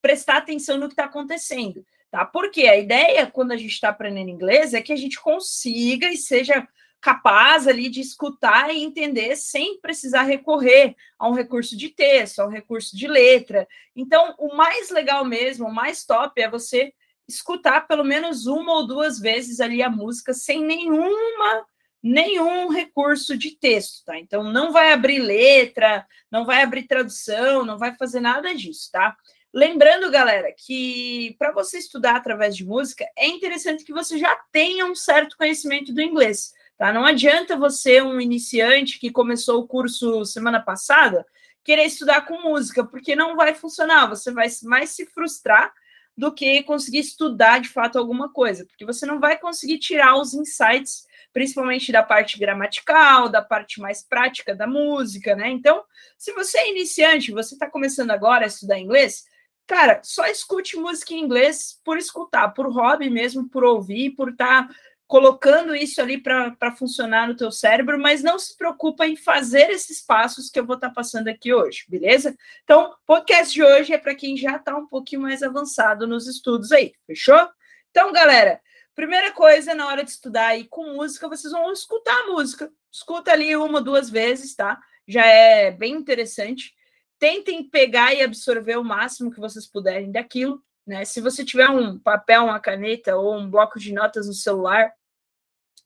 prestar 0.01 0.39
atenção 0.39 0.79
no 0.79 0.89
que 0.89 0.95
está 0.95 1.05
acontecendo, 1.05 1.85
tá? 2.11 2.25
Porque 2.25 2.63
a 2.63 2.77
ideia, 2.77 3.27
quando 3.27 3.53
a 3.53 3.57
gente 3.57 3.73
está 3.73 3.91
aprendendo 3.91 4.31
inglês, 4.31 4.75
é 4.75 4.83
que 4.83 4.93
a 4.93 4.97
gente 4.97 5.21
consiga 5.21 6.09
e 6.09 6.17
seja 6.17 6.67
capaz 7.01 7.67
ali 7.67 7.89
de 7.89 8.01
escutar 8.01 8.75
e 8.75 8.83
entender 8.83 9.35
sem 9.37 9.81
precisar 9.81 10.23
recorrer 10.23 10.95
a 11.19 11.29
um 11.29 11.33
recurso 11.33 11.77
de 11.77 11.89
texto, 11.89 12.41
a 12.41 12.47
um 12.47 12.51
recurso 12.51 12.95
de 12.95 13.09
letra. 13.09 13.67
Então, 13.97 14.35
o 14.39 14.55
mais 14.55 14.91
legal 14.91 15.25
mesmo, 15.25 15.67
o 15.67 15.75
mais 15.75 16.05
top 16.05 16.41
é 16.41 16.51
você 16.51 16.93
escutar 17.27 17.87
pelo 17.87 18.05
menos 18.05 18.47
uma 18.47 18.73
ou 18.75 18.87
duas 18.87 19.19
vezes 19.19 19.61
ali 19.61 19.83
a 19.83 19.89
música 19.89 20.35
sem 20.35 20.63
nenhuma 20.65 21.65
nenhum 22.03 22.69
recurso 22.69 23.37
de 23.37 23.57
texto, 23.57 24.05
tá? 24.05 24.19
Então 24.19 24.43
não 24.43 24.73
vai 24.73 24.93
abrir 24.93 25.19
letra, 25.19 26.07
não 26.31 26.45
vai 26.45 26.63
abrir 26.63 26.85
tradução, 26.85 27.65
não 27.65 27.79
vai 27.79 27.95
fazer 27.95 28.21
nada 28.21 28.55
disso, 28.55 28.89
tá? 28.91 29.17
Lembrando, 29.53 30.11
galera, 30.11 30.55
que 30.57 31.35
para 31.39 31.53
você 31.53 31.79
estudar 31.79 32.17
através 32.17 32.57
de 32.57 32.65
música, 32.65 33.05
é 33.19 33.27
interessante 33.27 33.85
que 33.85 33.93
você 33.93 34.17
já 34.17 34.35
tenha 34.53 34.87
um 34.87 34.95
certo 34.95 35.37
conhecimento 35.37 35.93
do 35.93 36.01
inglês, 36.01 36.53
tá? 36.79 36.93
Não 36.93 37.05
adianta 37.05 37.57
você, 37.57 38.01
um 38.01 38.21
iniciante 38.21 38.99
que 38.99 39.11
começou 39.11 39.61
o 39.61 39.67
curso 39.67 40.25
semana 40.25 40.61
passada, 40.61 41.27
querer 41.65 41.85
estudar 41.85 42.23
com 42.23 42.41
música, 42.43 42.85
porque 42.85 43.17
não 43.17 43.37
vai 43.37 43.55
funcionar, 43.55 44.07
você 44.07 44.33
vai 44.33 44.49
mais 44.63 44.91
se 44.91 45.05
frustrar 45.07 45.73
do 46.17 46.33
que 46.33 46.63
conseguir 46.63 46.99
estudar 46.99 47.61
de 47.61 47.69
fato 47.69 47.99
alguma 47.99 48.33
coisa, 48.33 48.65
porque 48.67 48.85
você 48.85 49.05
não 49.05 49.19
vai 49.19 49.39
conseguir 49.39 49.79
tirar 49.79 50.17
os 50.17 50.33
insights, 50.33 51.07
principalmente 51.33 51.93
da 51.93 52.03
parte 52.03 52.39
gramatical, 52.39 53.29
da 53.29 53.43
parte 53.43 53.81
mais 53.81 54.03
prática 54.03 54.55
da 54.55 54.67
música, 54.67 55.35
né? 55.35 55.49
Então, 55.49 55.83
se 56.19 56.33
você 56.33 56.59
é 56.59 56.71
iniciante, 56.71 57.33
você 57.33 57.55
está 57.55 57.69
começando 57.69 58.11
agora 58.11 58.45
a 58.45 58.49
estudar 58.49 58.79
inglês, 58.79 59.25
cara, 59.67 60.01
só 60.03 60.27
escute 60.27 60.77
música 60.77 61.15
em 61.15 61.21
inglês 61.21 61.81
por 61.85 61.99
escutar, 61.99 62.49
por 62.51 62.73
hobby 62.73 63.09
mesmo, 63.09 63.49
por 63.49 63.65
ouvir, 63.65 64.11
por 64.11 64.31
estar 64.31 64.69
tá 64.69 64.75
colocando 65.11 65.75
isso 65.75 66.01
ali 66.01 66.19
para 66.19 66.71
funcionar 66.77 67.27
no 67.27 67.35
teu 67.35 67.51
cérebro, 67.51 67.99
mas 67.99 68.23
não 68.23 68.39
se 68.39 68.57
preocupa 68.57 69.05
em 69.09 69.17
fazer 69.17 69.69
esses 69.71 70.01
passos 70.01 70.49
que 70.49 70.61
eu 70.61 70.65
vou 70.65 70.77
estar 70.77 70.91
tá 70.91 70.95
passando 70.95 71.27
aqui 71.27 71.53
hoje, 71.53 71.85
beleza? 71.89 72.37
Então, 72.63 72.95
podcast 73.05 73.53
de 73.53 73.61
hoje 73.61 73.93
é 73.93 73.99
para 73.99 74.15
quem 74.15 74.37
já 74.37 74.55
está 74.55 74.77
um 74.77 74.87
pouquinho 74.87 75.23
mais 75.23 75.43
avançado 75.43 76.07
nos 76.07 76.29
estudos 76.29 76.71
aí, 76.71 76.93
fechou? 77.09 77.49
Então, 77.91 78.13
galera, 78.13 78.61
primeira 79.01 79.33
coisa, 79.33 79.75
na 79.75 79.87
hora 79.87 80.05
de 80.05 80.11
estudar 80.11 80.49
aí 80.49 80.65
com 80.69 80.93
música, 80.93 81.27
vocês 81.27 81.51
vão 81.51 81.73
escutar 81.73 82.13
a 82.13 82.27
música. 82.27 82.71
Escuta 82.93 83.33
ali 83.33 83.57
uma, 83.57 83.81
duas 83.81 84.11
vezes, 84.11 84.55
tá? 84.55 84.79
Já 85.09 85.25
é 85.25 85.71
bem 85.71 85.95
interessante. 85.95 86.75
Tentem 87.19 87.65
pegar 87.65 88.13
e 88.13 88.21
absorver 88.21 88.77
o 88.77 88.85
máximo 88.85 89.31
que 89.31 89.41
vocês 89.41 89.67
puderem 89.67 90.13
daquilo. 90.13 90.63
Né? 90.87 91.07
Se 91.07 91.23
você 91.23 91.43
tiver 91.43 91.71
um 91.71 91.99
papel, 91.99 92.45
uma 92.45 92.61
caneta 92.61 93.17
ou 93.17 93.39
um 93.39 93.51
bloco 93.51 93.79
de 93.79 93.91
notas 93.91 94.27
no 94.27 94.35
celular, 94.35 94.93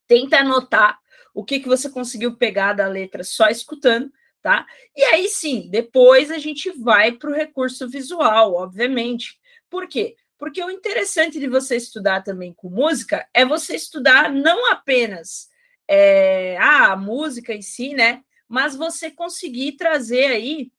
tenta 0.08 0.38
anotar 0.38 0.98
o 1.32 1.44
que, 1.44 1.60
que 1.60 1.68
você 1.68 1.88
conseguiu 1.88 2.36
pegar 2.36 2.72
da 2.72 2.88
letra 2.88 3.22
só 3.22 3.46
escutando, 3.46 4.12
tá? 4.42 4.66
E 4.94 5.04
aí 5.04 5.28
sim, 5.28 5.68
depois 5.70 6.32
a 6.32 6.38
gente 6.38 6.68
vai 6.82 7.12
para 7.12 7.30
o 7.30 7.34
recurso 7.34 7.88
visual, 7.88 8.54
obviamente. 8.54 9.38
Por 9.70 9.86
quê? 9.86 10.16
Porque 10.44 10.62
o 10.62 10.70
interessante 10.70 11.40
de 11.40 11.48
você 11.48 11.74
estudar 11.74 12.22
também 12.22 12.52
com 12.52 12.68
música 12.68 13.26
é 13.32 13.46
você 13.46 13.76
estudar 13.76 14.30
não 14.30 14.70
apenas 14.70 15.48
é, 15.88 16.58
a 16.60 16.94
música 16.96 17.54
em 17.54 17.62
si, 17.62 17.94
né? 17.94 18.20
Mas 18.46 18.76
você 18.76 19.10
conseguir 19.10 19.72
trazer 19.72 20.26
aí 20.26 20.70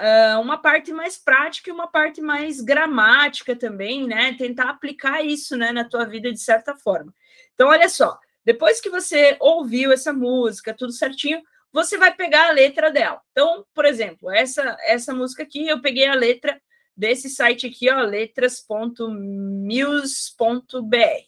uh, 0.00 0.40
uma 0.40 0.58
parte 0.58 0.92
mais 0.92 1.16
prática 1.16 1.70
e 1.70 1.72
uma 1.72 1.86
parte 1.86 2.20
mais 2.20 2.60
gramática 2.60 3.54
também, 3.54 4.04
né? 4.04 4.34
Tentar 4.36 4.68
aplicar 4.68 5.24
isso 5.24 5.56
né, 5.56 5.70
na 5.70 5.84
tua 5.88 6.04
vida 6.04 6.32
de 6.32 6.40
certa 6.40 6.74
forma. 6.74 7.14
Então, 7.54 7.68
olha 7.68 7.88
só, 7.88 8.18
depois 8.44 8.80
que 8.80 8.90
você 8.90 9.36
ouviu 9.38 9.92
essa 9.92 10.12
música, 10.12 10.74
tudo 10.74 10.90
certinho, 10.90 11.40
você 11.72 11.96
vai 11.96 12.12
pegar 12.12 12.48
a 12.48 12.52
letra 12.52 12.90
dela. 12.90 13.22
Então, 13.30 13.64
por 13.72 13.84
exemplo, 13.84 14.28
essa 14.28 14.76
essa 14.80 15.14
música 15.14 15.44
aqui, 15.44 15.68
eu 15.68 15.80
peguei 15.80 16.08
a 16.08 16.14
letra 16.14 16.60
desse 16.96 17.28
site 17.28 17.66
aqui, 17.66 17.90
ó, 17.90 18.00
letras.muse.br, 18.00 18.96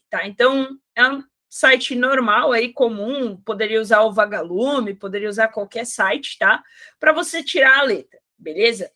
tá? 0.08 0.26
Então, 0.26 0.78
é 0.94 1.08
um 1.08 1.22
site 1.48 1.94
normal 1.94 2.52
aí, 2.52 2.72
comum, 2.72 3.36
poderia 3.36 3.80
usar 3.80 4.02
o 4.02 4.12
Vagalume, 4.12 4.94
poderia 4.94 5.28
usar 5.28 5.48
qualquer 5.48 5.86
site, 5.86 6.38
tá? 6.38 6.62
Para 7.00 7.12
você 7.12 7.42
tirar 7.42 7.78
a 7.80 7.82
letra, 7.82 8.20
beleza? 8.38 8.90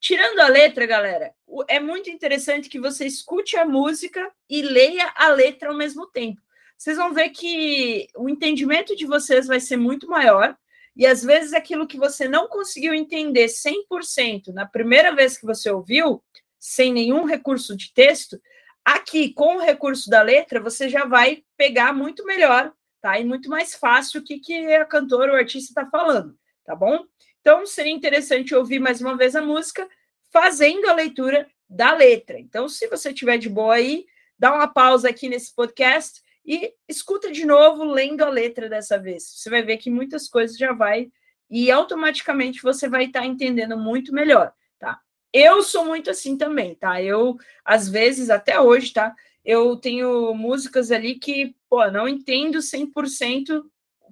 Tirando 0.00 0.38
a 0.40 0.48
letra, 0.48 0.86
galera, 0.86 1.34
é 1.68 1.80
muito 1.80 2.08
interessante 2.08 2.68
que 2.68 2.78
você 2.78 3.06
escute 3.06 3.56
a 3.56 3.64
música 3.64 4.30
e 4.48 4.62
leia 4.62 5.12
a 5.16 5.28
letra 5.28 5.70
ao 5.70 5.76
mesmo 5.76 6.06
tempo 6.06 6.40
vocês 6.78 6.96
vão 6.96 7.12
ver 7.12 7.30
que 7.30 8.06
o 8.16 8.28
entendimento 8.28 8.94
de 8.94 9.04
vocês 9.04 9.48
vai 9.48 9.58
ser 9.58 9.76
muito 9.76 10.08
maior. 10.08 10.56
E 10.98 11.06
às 11.06 11.22
vezes 11.22 11.54
aquilo 11.54 11.86
que 11.86 11.96
você 11.96 12.28
não 12.28 12.48
conseguiu 12.48 12.92
entender 12.92 13.46
100% 13.46 14.48
na 14.48 14.66
primeira 14.66 15.14
vez 15.14 15.38
que 15.38 15.46
você 15.46 15.70
ouviu, 15.70 16.20
sem 16.58 16.92
nenhum 16.92 17.24
recurso 17.24 17.76
de 17.76 17.94
texto, 17.94 18.40
aqui 18.84 19.32
com 19.32 19.56
o 19.56 19.60
recurso 19.60 20.10
da 20.10 20.20
letra, 20.22 20.60
você 20.60 20.88
já 20.88 21.04
vai 21.04 21.44
pegar 21.56 21.92
muito 21.92 22.24
melhor, 22.24 22.72
tá? 23.00 23.16
E 23.16 23.24
muito 23.24 23.48
mais 23.48 23.76
fácil 23.76 24.20
o 24.20 24.24
que, 24.24 24.40
que 24.40 24.74
a 24.74 24.84
cantora 24.84 25.30
ou 25.30 25.38
artista 25.38 25.70
está 25.70 25.88
falando, 25.88 26.36
tá 26.64 26.74
bom? 26.74 27.04
Então 27.40 27.64
seria 27.64 27.92
interessante 27.92 28.52
ouvir 28.52 28.80
mais 28.80 29.00
uma 29.00 29.16
vez 29.16 29.36
a 29.36 29.40
música 29.40 29.88
fazendo 30.32 30.88
a 30.88 30.94
leitura 30.94 31.48
da 31.70 31.94
letra. 31.94 32.40
Então, 32.40 32.68
se 32.68 32.88
você 32.88 33.14
tiver 33.14 33.38
de 33.38 33.48
boa 33.48 33.74
aí, 33.74 34.04
dá 34.38 34.52
uma 34.52 34.66
pausa 34.66 35.08
aqui 35.08 35.28
nesse 35.28 35.54
podcast 35.54 36.22
e 36.48 36.72
escuta 36.88 37.30
de 37.30 37.44
novo, 37.44 37.84
lendo 37.84 38.22
a 38.22 38.30
letra 38.30 38.70
dessa 38.70 38.98
vez. 38.98 39.22
Você 39.24 39.50
vai 39.50 39.62
ver 39.62 39.76
que 39.76 39.90
muitas 39.90 40.26
coisas 40.26 40.56
já 40.56 40.72
vai 40.72 41.12
e 41.50 41.70
automaticamente 41.70 42.62
você 42.62 42.88
vai 42.88 43.04
estar 43.04 43.20
tá 43.20 43.26
entendendo 43.26 43.76
muito 43.76 44.14
melhor, 44.14 44.50
tá? 44.78 44.98
Eu 45.30 45.62
sou 45.62 45.84
muito 45.84 46.08
assim 46.08 46.38
também, 46.38 46.74
tá? 46.74 47.02
Eu, 47.02 47.36
às 47.62 47.86
vezes, 47.86 48.30
até 48.30 48.58
hoje, 48.58 48.94
tá? 48.94 49.14
Eu 49.44 49.76
tenho 49.76 50.32
músicas 50.32 50.90
ali 50.90 51.16
que, 51.16 51.54
pô, 51.68 51.86
não 51.90 52.08
entendo 52.08 52.62
100% 52.62 53.62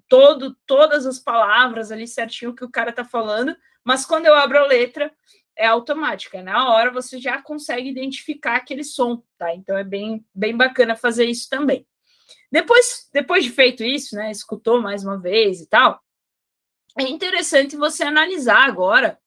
todo, 0.06 0.54
todas 0.66 1.06
as 1.06 1.18
palavras 1.18 1.90
ali 1.90 2.06
certinho 2.06 2.54
que 2.54 2.64
o 2.66 2.70
cara 2.70 2.92
tá 2.92 3.02
falando, 3.02 3.56
mas 3.82 4.04
quando 4.04 4.26
eu 4.26 4.34
abro 4.34 4.58
a 4.58 4.66
letra, 4.66 5.10
é 5.56 5.66
automática, 5.66 6.42
na 6.42 6.70
hora 6.70 6.90
você 6.90 7.18
já 7.18 7.40
consegue 7.40 7.88
identificar 7.88 8.56
aquele 8.56 8.84
som, 8.84 9.22
tá? 9.38 9.54
Então 9.54 9.74
é 9.74 9.82
bem, 9.82 10.22
bem 10.34 10.54
bacana 10.54 10.94
fazer 10.94 11.24
isso 11.24 11.48
também. 11.48 11.86
Depois, 12.50 13.08
depois 13.12 13.44
de 13.44 13.50
feito 13.50 13.82
isso, 13.84 14.16
né, 14.16 14.30
escutou 14.30 14.80
mais 14.80 15.04
uma 15.04 15.18
vez 15.18 15.60
e 15.60 15.66
tal, 15.66 16.00
é 16.98 17.02
interessante 17.02 17.76
você 17.76 18.02
analisar 18.04 18.66
agora 18.66 19.18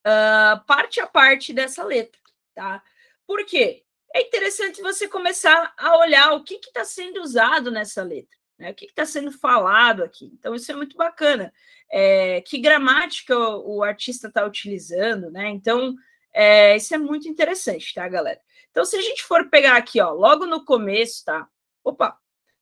uh, 0.00 0.64
parte 0.64 1.00
a 1.00 1.06
parte 1.06 1.52
dessa 1.52 1.84
letra, 1.84 2.20
tá? 2.54 2.82
Por 3.26 3.44
quê? 3.44 3.84
É 4.14 4.22
interessante 4.22 4.80
você 4.80 5.06
começar 5.06 5.74
a 5.76 5.98
olhar 5.98 6.32
o 6.32 6.42
que 6.42 6.54
está 6.54 6.84
sendo 6.84 7.20
usado 7.20 7.70
nessa 7.70 8.02
letra, 8.02 8.36
né? 8.58 8.70
O 8.70 8.74
que 8.74 8.86
está 8.86 9.04
sendo 9.04 9.30
falado 9.30 10.02
aqui. 10.02 10.30
Então, 10.38 10.54
isso 10.54 10.72
é 10.72 10.74
muito 10.74 10.96
bacana. 10.96 11.52
É, 11.90 12.40
que 12.40 12.58
gramática 12.58 13.38
o, 13.38 13.76
o 13.76 13.82
artista 13.82 14.28
está 14.28 14.46
utilizando, 14.46 15.30
né? 15.30 15.48
Então, 15.50 15.94
é, 16.32 16.76
isso 16.76 16.94
é 16.94 16.98
muito 16.98 17.28
interessante, 17.28 17.92
tá, 17.92 18.08
galera? 18.08 18.40
Então, 18.70 18.84
se 18.84 18.96
a 18.96 19.02
gente 19.02 19.22
for 19.24 19.50
pegar 19.50 19.76
aqui, 19.76 20.00
ó, 20.00 20.12
logo 20.12 20.46
no 20.46 20.64
começo, 20.64 21.24
tá? 21.24 21.46
Opa, 21.84 22.18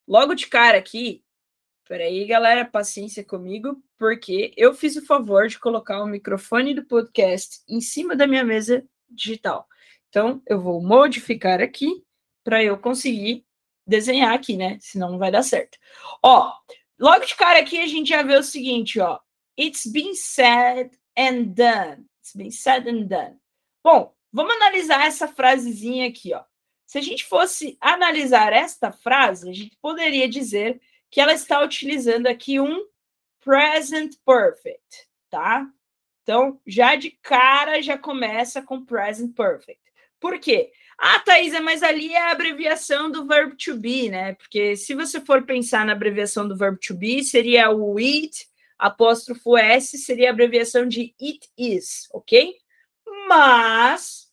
Logo 0.07 0.35
de 0.35 0.47
cara 0.47 0.79
aqui, 0.79 1.25
peraí, 1.89 2.25
galera, 2.27 2.65
paciência 2.65 3.25
comigo, 3.25 3.83
porque 3.99 4.53
eu 4.57 4.75
fiz 4.75 4.97
o 4.97 5.05
favor 5.05 5.49
de 5.49 5.59
colocar 5.59 6.03
o 6.03 6.07
microfone 6.07 6.75
do 6.75 6.85
podcast 6.85 7.61
em 7.69 7.81
cima 7.81 8.15
da 8.15 8.27
minha 8.27 8.45
mesa 8.45 8.87
digital. 9.09 9.67
Então, 10.09 10.43
eu 10.47 10.61
vou 10.61 10.81
modificar 10.81 11.61
aqui 11.61 12.05
para 12.45 12.63
eu 12.63 12.79
conseguir 12.79 13.45
desenhar 13.87 14.33
aqui, 14.33 14.57
né? 14.57 14.79
Senão 14.81 15.11
não 15.11 15.19
vai 15.19 15.31
dar 15.31 15.43
certo. 15.43 15.79
Ó, 16.23 16.53
logo 16.99 17.25
de 17.25 17.35
cara 17.35 17.59
aqui 17.59 17.81
a 17.81 17.87
gente 17.87 18.09
já 18.09 18.23
vê 18.23 18.37
o 18.37 18.43
seguinte, 18.43 19.01
ó. 19.01 19.19
It's 19.59 19.87
been 19.87 20.15
said 20.15 20.91
and 21.19 21.55
done. 21.55 22.07
It's 22.21 22.35
been 22.35 22.51
said 22.51 22.87
and 22.89 23.07
done. 23.07 23.39
Bom, 23.83 24.15
vamos 24.33 24.55
analisar 24.55 25.07
essa 25.07 25.27
frasezinha 25.27 26.09
aqui, 26.09 26.35
ó. 26.35 26.45
Se 26.87 26.99
a 26.99 27.02
gente 27.02 27.25
fosse 27.25 27.76
analisar 27.81 28.52
esta 28.52 28.93
frase, 28.93 29.50
a 29.50 29.52
gente 29.52 29.76
poderia 29.83 30.28
dizer 30.28 30.81
que 31.11 31.21
ela 31.21 31.33
está 31.33 31.61
utilizando 31.61 32.28
aqui 32.28 32.61
um 32.61 32.87
present 33.40 34.14
perfect, 34.25 35.09
tá? 35.28 35.69
Então, 36.23 36.61
já 36.66 36.97
de 36.97 37.11
cara, 37.23 37.83
já 37.83 37.99
começa 37.99 38.62
com 38.62 38.85
present 38.85 39.35
perfect. 39.35 39.81
Por 40.19 40.38
quê? 40.38 40.73
Ah, 40.99 41.21
Thaisa, 41.21 41.61
mas 41.61 41.83
ali 41.83 42.12
é 42.12 42.21
a 42.21 42.33
abreviação 42.33 43.11
do 43.11 43.26
verbo 43.26 43.55
to 43.57 43.76
be, 43.76 44.09
né? 44.09 44.35
Porque 44.35 44.75
se 44.76 44.95
você 44.95 45.21
for 45.21 45.45
pensar 45.45 45.85
na 45.85 45.93
abreviação 45.93 46.49
do 46.49 46.57
verbo 46.57 46.78
to 46.78 46.95
be, 46.95 47.23
seria 47.23 47.71
o 47.71 47.99
it, 47.99 48.49
apóstrofo 48.78 49.57
S, 49.57 49.99
seria 49.99 50.31
a 50.31 50.33
abreviação 50.33 50.87
de 50.87 51.14
it 51.21 51.49
is, 51.57 52.09
ok? 52.12 52.55
Mas 53.28 54.28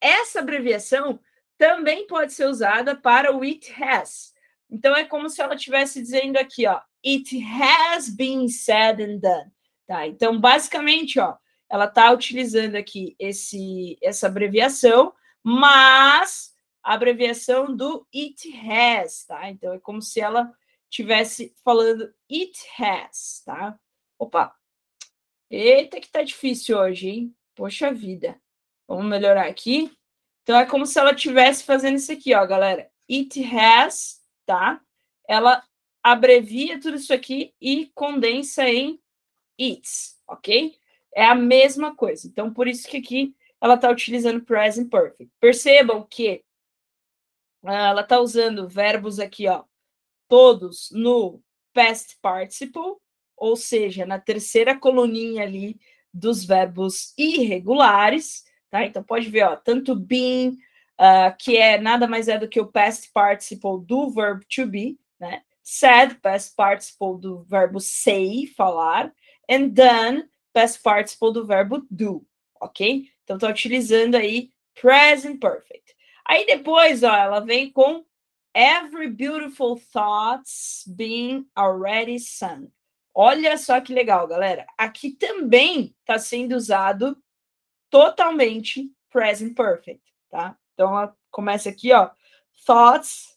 essa 0.00 0.40
abreviação 0.40 1.20
também 1.58 2.06
pode 2.06 2.32
ser 2.32 2.46
usada 2.46 2.96
para 2.96 3.36
o 3.36 3.42
it 3.42 3.70
has. 3.82 4.32
Então 4.70 4.96
é 4.96 5.04
como 5.04 5.28
se 5.28 5.42
ela 5.42 5.54
estivesse 5.54 6.00
dizendo 6.00 6.36
aqui, 6.36 6.66
ó, 6.66 6.80
it 7.04 7.42
has 7.42 8.08
been 8.08 8.48
said 8.48 9.00
and 9.00 9.18
done. 9.18 9.50
Tá? 9.86 10.06
Então, 10.06 10.38
basicamente, 10.38 11.18
ó, 11.18 11.36
ela 11.68 11.86
está 11.86 12.10
utilizando 12.12 12.76
aqui 12.76 13.16
esse, 13.18 13.98
essa 14.02 14.26
abreviação, 14.26 15.12
mas 15.42 16.54
a 16.82 16.94
abreviação 16.94 17.74
do 17.74 18.06
it 18.14 18.50
has, 18.66 19.24
tá? 19.24 19.50
Então 19.50 19.74
é 19.74 19.78
como 19.78 20.00
se 20.00 20.20
ela 20.20 20.50
estivesse 20.90 21.54
falando 21.62 22.12
it 22.30 22.58
has, 22.78 23.42
tá? 23.44 23.78
Opa! 24.18 24.54
Eita, 25.50 26.00
que 26.00 26.08
tá 26.08 26.22
difícil 26.22 26.78
hoje, 26.78 27.08
hein? 27.08 27.36
Poxa 27.54 27.92
vida. 27.92 28.40
Vamos 28.86 29.06
melhorar 29.06 29.46
aqui. 29.46 29.90
Então 30.48 30.58
é 30.58 30.64
como 30.64 30.86
se 30.86 30.98
ela 30.98 31.12
estivesse 31.12 31.62
fazendo 31.62 31.96
isso 31.96 32.10
aqui, 32.10 32.34
ó, 32.34 32.46
galera. 32.46 32.90
It 33.06 33.38
has, 33.54 34.22
tá? 34.46 34.80
Ela 35.28 35.62
abrevia 36.02 36.80
tudo 36.80 36.96
isso 36.96 37.12
aqui 37.12 37.52
e 37.60 37.92
condensa 37.94 38.66
em 38.66 38.98
its, 39.58 40.18
ok? 40.26 40.74
É 41.14 41.26
a 41.26 41.34
mesma 41.34 41.94
coisa. 41.94 42.26
Então, 42.26 42.50
por 42.50 42.66
isso 42.66 42.88
que 42.88 42.96
aqui 42.96 43.36
ela 43.60 43.74
está 43.74 43.90
utilizando 43.90 44.42
present 44.42 44.88
perfect. 44.88 45.30
Percebam 45.38 46.06
que 46.08 46.42
ah, 47.62 47.88
ela 47.88 48.00
está 48.00 48.18
usando 48.18 48.66
verbos 48.66 49.20
aqui, 49.20 49.46
ó, 49.46 49.64
todos 50.28 50.88
no 50.92 51.42
past 51.74 52.16
participle, 52.22 52.96
ou 53.36 53.54
seja, 53.54 54.06
na 54.06 54.18
terceira 54.18 54.74
coluninha 54.74 55.42
ali 55.42 55.78
dos 56.10 56.42
verbos 56.42 57.12
irregulares, 57.18 58.47
tá? 58.70 58.84
Então 58.84 59.02
pode 59.02 59.28
ver, 59.28 59.44
ó, 59.44 59.56
tanto 59.56 59.94
been, 59.94 60.58
uh, 60.98 61.34
que 61.38 61.56
é 61.56 61.78
nada 61.78 62.06
mais 62.06 62.28
é 62.28 62.38
do 62.38 62.48
que 62.48 62.60
o 62.60 62.66
past 62.66 63.10
participle 63.12 63.84
do 63.84 64.10
verbo 64.10 64.44
to 64.48 64.66
be, 64.66 64.98
né? 65.18 65.42
Said, 65.62 66.16
past 66.22 66.56
participle 66.56 67.20
do 67.20 67.44
verbo 67.44 67.78
say, 67.78 68.46
falar, 68.56 69.12
and 69.50 69.68
done, 69.68 70.24
past 70.52 70.82
participle 70.82 71.32
do 71.32 71.46
verbo 71.46 71.86
do, 71.90 72.26
ok? 72.60 73.06
Então 73.22 73.36
está 73.36 73.48
utilizando 73.48 74.14
aí 74.14 74.50
present 74.80 75.38
perfect. 75.38 75.94
Aí 76.26 76.46
depois, 76.46 77.02
ó, 77.02 77.14
ela 77.14 77.40
vem 77.40 77.70
com 77.70 78.04
every 78.54 79.08
beautiful 79.08 79.78
thoughts 79.92 80.84
being 80.96 81.46
already 81.56 82.18
sung. 82.18 82.70
Olha 83.14 83.56
só 83.58 83.80
que 83.80 83.92
legal, 83.92 84.26
galera. 84.26 84.66
Aqui 84.76 85.10
também 85.10 85.94
está 86.00 86.18
sendo 86.18 86.54
usado 86.54 87.16
totalmente 87.90 88.90
present 89.10 89.54
perfect, 89.54 90.02
tá? 90.30 90.56
Então 90.74 90.90
ela 90.90 91.16
começa 91.30 91.68
aqui, 91.68 91.92
ó, 91.92 92.10
thoughts. 92.66 93.36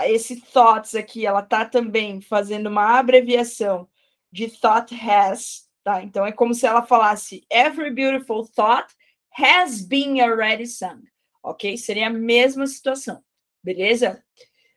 Esse 0.00 0.40
thoughts 0.40 0.94
aqui, 0.94 1.26
ela 1.26 1.42
tá 1.42 1.66
também 1.66 2.20
fazendo 2.20 2.68
uma 2.68 2.98
abreviação 2.98 3.88
de 4.30 4.48
thought 4.48 4.94
has, 4.94 5.68
tá? 5.84 6.02
Então 6.02 6.24
é 6.24 6.32
como 6.32 6.54
se 6.54 6.66
ela 6.66 6.82
falasse 6.82 7.44
every 7.50 7.90
beautiful 7.90 8.46
thought 8.46 8.94
has 9.36 9.82
been 9.82 10.20
already 10.20 10.66
sung, 10.66 11.02
ok? 11.42 11.76
Seria 11.76 12.06
a 12.06 12.10
mesma 12.10 12.66
situação, 12.66 13.22
beleza? 13.62 14.24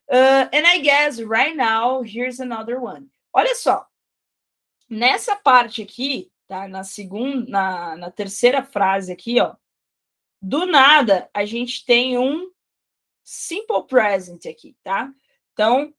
Uh, 0.09 0.47
and 0.53 0.67
I 0.67 0.79
guess 0.79 1.19
right 1.19 1.55
now 1.55 2.03
here's 2.03 2.39
another 2.39 2.79
one. 2.79 3.09
Olha 3.33 3.55
só, 3.55 3.85
nessa 4.89 5.35
parte 5.35 5.81
aqui, 5.81 6.31
tá? 6.47 6.67
Na 6.67 6.83
segunda, 6.83 7.49
na, 7.49 7.97
na 7.97 8.11
terceira 8.11 8.63
frase 8.63 9.11
aqui, 9.11 9.39
ó, 9.39 9.55
do 10.41 10.65
nada 10.65 11.29
a 11.33 11.45
gente 11.45 11.85
tem 11.85 12.17
um 12.17 12.51
simple 13.23 13.85
present 13.87 14.45
aqui, 14.45 14.75
tá? 14.83 15.11
Então 15.53 15.93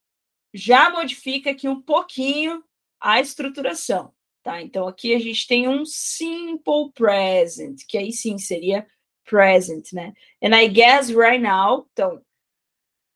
já 0.54 0.90
modifica 0.90 1.50
aqui 1.50 1.68
um 1.68 1.82
pouquinho 1.82 2.64
a 3.00 3.20
estruturação, 3.20 4.14
tá? 4.42 4.62
Então 4.62 4.86
aqui 4.86 5.14
a 5.14 5.18
gente 5.18 5.46
tem 5.46 5.68
um 5.68 5.84
simple 5.84 6.92
present, 6.94 7.82
que 7.88 7.98
aí 7.98 8.12
sim 8.12 8.38
seria 8.38 8.86
present, 9.24 9.92
né? 9.92 10.14
And 10.42 10.54
I 10.54 10.68
guess 10.68 11.10
right 11.10 11.42
now, 11.42 11.88
então 11.92 12.22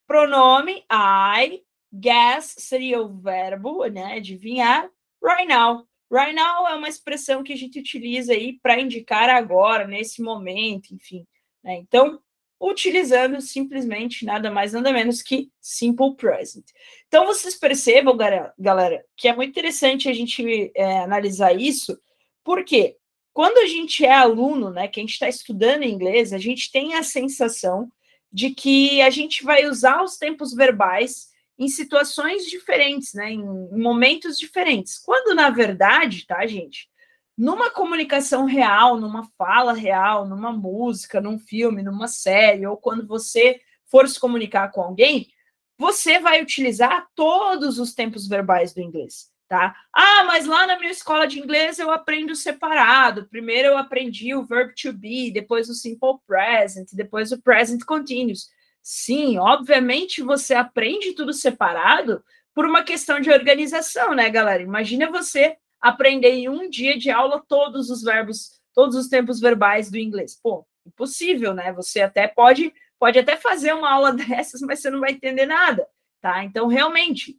pronome 0.06 0.84
I, 0.90 1.62
guess 1.92 2.56
seria 2.58 3.00
o 3.00 3.08
verbo, 3.08 3.86
né? 3.86 4.14
Adivinhar. 4.14 4.90
Right 5.22 5.46
now, 5.46 5.86
Right 6.10 6.34
now 6.34 6.66
é 6.66 6.74
uma 6.74 6.88
expressão 6.88 7.42
que 7.42 7.52
a 7.52 7.56
gente 7.56 7.78
utiliza 7.78 8.32
aí 8.32 8.58
para 8.60 8.80
indicar 8.80 9.28
agora, 9.28 9.86
nesse 9.86 10.20
momento, 10.20 10.92
enfim. 10.92 11.24
Né? 11.62 11.76
Então, 11.76 12.20
utilizando 12.60 13.40
simplesmente 13.40 14.24
nada 14.24 14.50
mais, 14.50 14.72
nada 14.72 14.92
menos 14.92 15.22
que 15.22 15.50
simple 15.60 16.14
present. 16.16 16.64
Então, 17.06 17.26
vocês 17.26 17.54
percebam, 17.54 18.16
galera, 18.58 19.04
que 19.16 19.28
é 19.28 19.34
muito 19.34 19.50
interessante 19.50 20.08
a 20.08 20.12
gente 20.12 20.70
é, 20.74 20.98
analisar 20.98 21.58
isso, 21.58 21.98
porque 22.44 22.96
quando 23.32 23.58
a 23.58 23.66
gente 23.66 24.04
é 24.04 24.12
aluno, 24.12 24.70
né, 24.70 24.88
que 24.88 25.00
a 25.00 25.02
gente 25.02 25.12
está 25.12 25.28
estudando 25.28 25.84
inglês, 25.84 26.32
a 26.32 26.38
gente 26.38 26.70
tem 26.70 26.94
a 26.94 27.02
sensação 27.02 27.90
de 28.32 28.50
que 28.50 29.00
a 29.00 29.10
gente 29.10 29.42
vai 29.42 29.66
usar 29.66 30.02
os 30.02 30.16
tempos 30.16 30.52
verbais 30.52 31.29
em 31.60 31.68
situações 31.68 32.46
diferentes, 32.46 33.12
né, 33.12 33.32
em 33.32 33.44
momentos 33.78 34.38
diferentes. 34.38 34.98
Quando 34.98 35.34
na 35.34 35.50
verdade, 35.50 36.26
tá, 36.26 36.46
gente, 36.46 36.88
numa 37.36 37.70
comunicação 37.70 38.46
real, 38.46 38.98
numa 38.98 39.28
fala 39.36 39.74
real, 39.74 40.26
numa 40.26 40.50
música, 40.52 41.20
num 41.20 41.38
filme, 41.38 41.82
numa 41.82 42.08
série, 42.08 42.66
ou 42.66 42.78
quando 42.78 43.06
você 43.06 43.60
for 43.84 44.08
se 44.08 44.18
comunicar 44.18 44.70
com 44.70 44.80
alguém, 44.80 45.28
você 45.76 46.18
vai 46.18 46.42
utilizar 46.42 47.06
todos 47.14 47.78
os 47.78 47.92
tempos 47.92 48.26
verbais 48.26 48.72
do 48.72 48.80
inglês, 48.80 49.30
tá? 49.46 49.76
Ah, 49.92 50.24
mas 50.24 50.46
lá 50.46 50.66
na 50.66 50.78
minha 50.78 50.92
escola 50.92 51.26
de 51.26 51.38
inglês 51.38 51.78
eu 51.78 51.90
aprendo 51.90 52.34
separado. 52.34 53.28
Primeiro 53.28 53.68
eu 53.68 53.76
aprendi 53.76 54.34
o 54.34 54.46
verb 54.46 54.74
to 54.74 54.94
be, 54.94 55.30
depois 55.30 55.68
o 55.68 55.74
simple 55.74 56.18
present, 56.26 56.88
depois 56.94 57.32
o 57.32 57.42
present 57.42 57.82
continuous. 57.84 58.48
Sim, 58.82 59.38
obviamente 59.38 60.22
você 60.22 60.54
aprende 60.54 61.12
tudo 61.14 61.32
separado 61.32 62.24
por 62.54 62.64
uma 62.64 62.82
questão 62.82 63.20
de 63.20 63.30
organização, 63.30 64.14
né, 64.14 64.28
galera? 64.30 64.62
Imagina 64.62 65.10
você 65.10 65.56
aprender 65.80 66.30
em 66.30 66.48
um 66.48 66.68
dia 66.68 66.98
de 66.98 67.10
aula 67.10 67.42
todos 67.46 67.90
os 67.90 68.02
verbos, 68.02 68.60
todos 68.74 68.96
os 68.96 69.08
tempos 69.08 69.40
verbais 69.40 69.90
do 69.90 69.98
inglês. 69.98 70.38
Pô, 70.42 70.66
impossível, 70.86 71.54
né? 71.54 71.72
Você 71.72 72.00
até 72.00 72.26
pode 72.26 72.72
pode 72.98 73.18
até 73.18 73.34
fazer 73.36 73.72
uma 73.72 73.90
aula 73.90 74.12
dessas, 74.14 74.60
mas 74.60 74.80
você 74.80 74.90
não 74.90 75.00
vai 75.00 75.12
entender 75.12 75.46
nada, 75.46 75.86
tá? 76.20 76.44
Então, 76.44 76.66
realmente, 76.66 77.38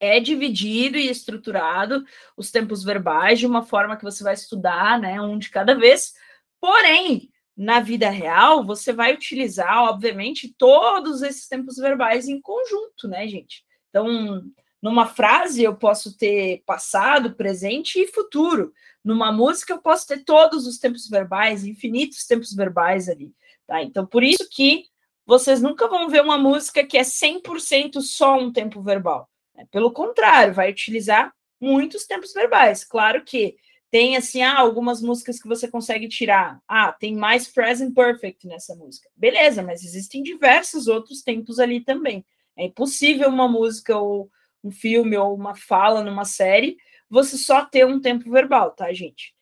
é 0.00 0.20
dividido 0.20 0.96
e 0.96 1.08
estruturado 1.08 2.04
os 2.36 2.50
tempos 2.50 2.84
verbais 2.84 3.38
de 3.38 3.46
uma 3.46 3.62
forma 3.64 3.96
que 3.96 4.04
você 4.04 4.22
vai 4.22 4.34
estudar, 4.34 4.98
né, 4.98 5.20
um 5.20 5.38
de 5.38 5.50
cada 5.50 5.74
vez. 5.74 6.14
Porém, 6.60 7.30
na 7.58 7.80
vida 7.80 8.08
real, 8.08 8.64
você 8.64 8.92
vai 8.92 9.12
utilizar, 9.12 9.90
obviamente, 9.90 10.54
todos 10.56 11.22
esses 11.22 11.48
tempos 11.48 11.76
verbais 11.76 12.28
em 12.28 12.40
conjunto, 12.40 13.08
né, 13.08 13.26
gente? 13.26 13.64
Então, 13.90 14.44
numa 14.80 15.06
frase 15.06 15.64
eu 15.64 15.74
posso 15.74 16.16
ter 16.16 16.62
passado, 16.64 17.34
presente 17.34 17.98
e 17.98 18.06
futuro. 18.06 18.72
Numa 19.04 19.32
música 19.32 19.72
eu 19.72 19.82
posso 19.82 20.06
ter 20.06 20.22
todos 20.24 20.68
os 20.68 20.78
tempos 20.78 21.08
verbais, 21.08 21.64
infinitos 21.64 22.24
tempos 22.26 22.54
verbais 22.54 23.08
ali, 23.08 23.34
tá? 23.66 23.82
Então, 23.82 24.06
por 24.06 24.22
isso 24.22 24.48
que 24.48 24.84
vocês 25.26 25.60
nunca 25.60 25.88
vão 25.88 26.08
ver 26.08 26.22
uma 26.22 26.38
música 26.38 26.86
que 26.86 26.96
é 26.96 27.02
100% 27.02 28.00
só 28.00 28.38
um 28.38 28.52
tempo 28.52 28.80
verbal. 28.80 29.28
Né? 29.52 29.66
Pelo 29.72 29.90
contrário, 29.90 30.54
vai 30.54 30.70
utilizar 30.70 31.34
muitos 31.60 32.06
tempos 32.06 32.32
verbais. 32.32 32.84
Claro 32.84 33.24
que 33.24 33.56
tem 33.90 34.16
assim, 34.16 34.42
ah, 34.42 34.58
algumas 34.58 35.00
músicas 35.00 35.40
que 35.40 35.48
você 35.48 35.68
consegue 35.68 36.08
tirar. 36.08 36.60
Ah, 36.68 36.92
tem 36.92 37.14
mais 37.16 37.48
present 37.48 37.94
perfect 37.94 38.46
nessa 38.46 38.74
música. 38.74 39.08
Beleza, 39.16 39.62
mas 39.62 39.82
existem 39.82 40.22
diversos 40.22 40.88
outros 40.88 41.22
tempos 41.22 41.58
ali 41.58 41.80
também. 41.80 42.24
É 42.56 42.66
impossível 42.66 43.28
uma 43.28 43.48
música 43.48 43.96
ou 43.96 44.30
um 44.62 44.70
filme 44.70 45.16
ou 45.16 45.34
uma 45.34 45.54
fala 45.54 46.02
numa 46.02 46.24
série 46.24 46.76
você 47.08 47.38
só 47.38 47.64
ter 47.64 47.86
um 47.86 48.00
tempo 48.00 48.30
verbal, 48.30 48.72
tá, 48.72 48.92
gente? 48.92 49.34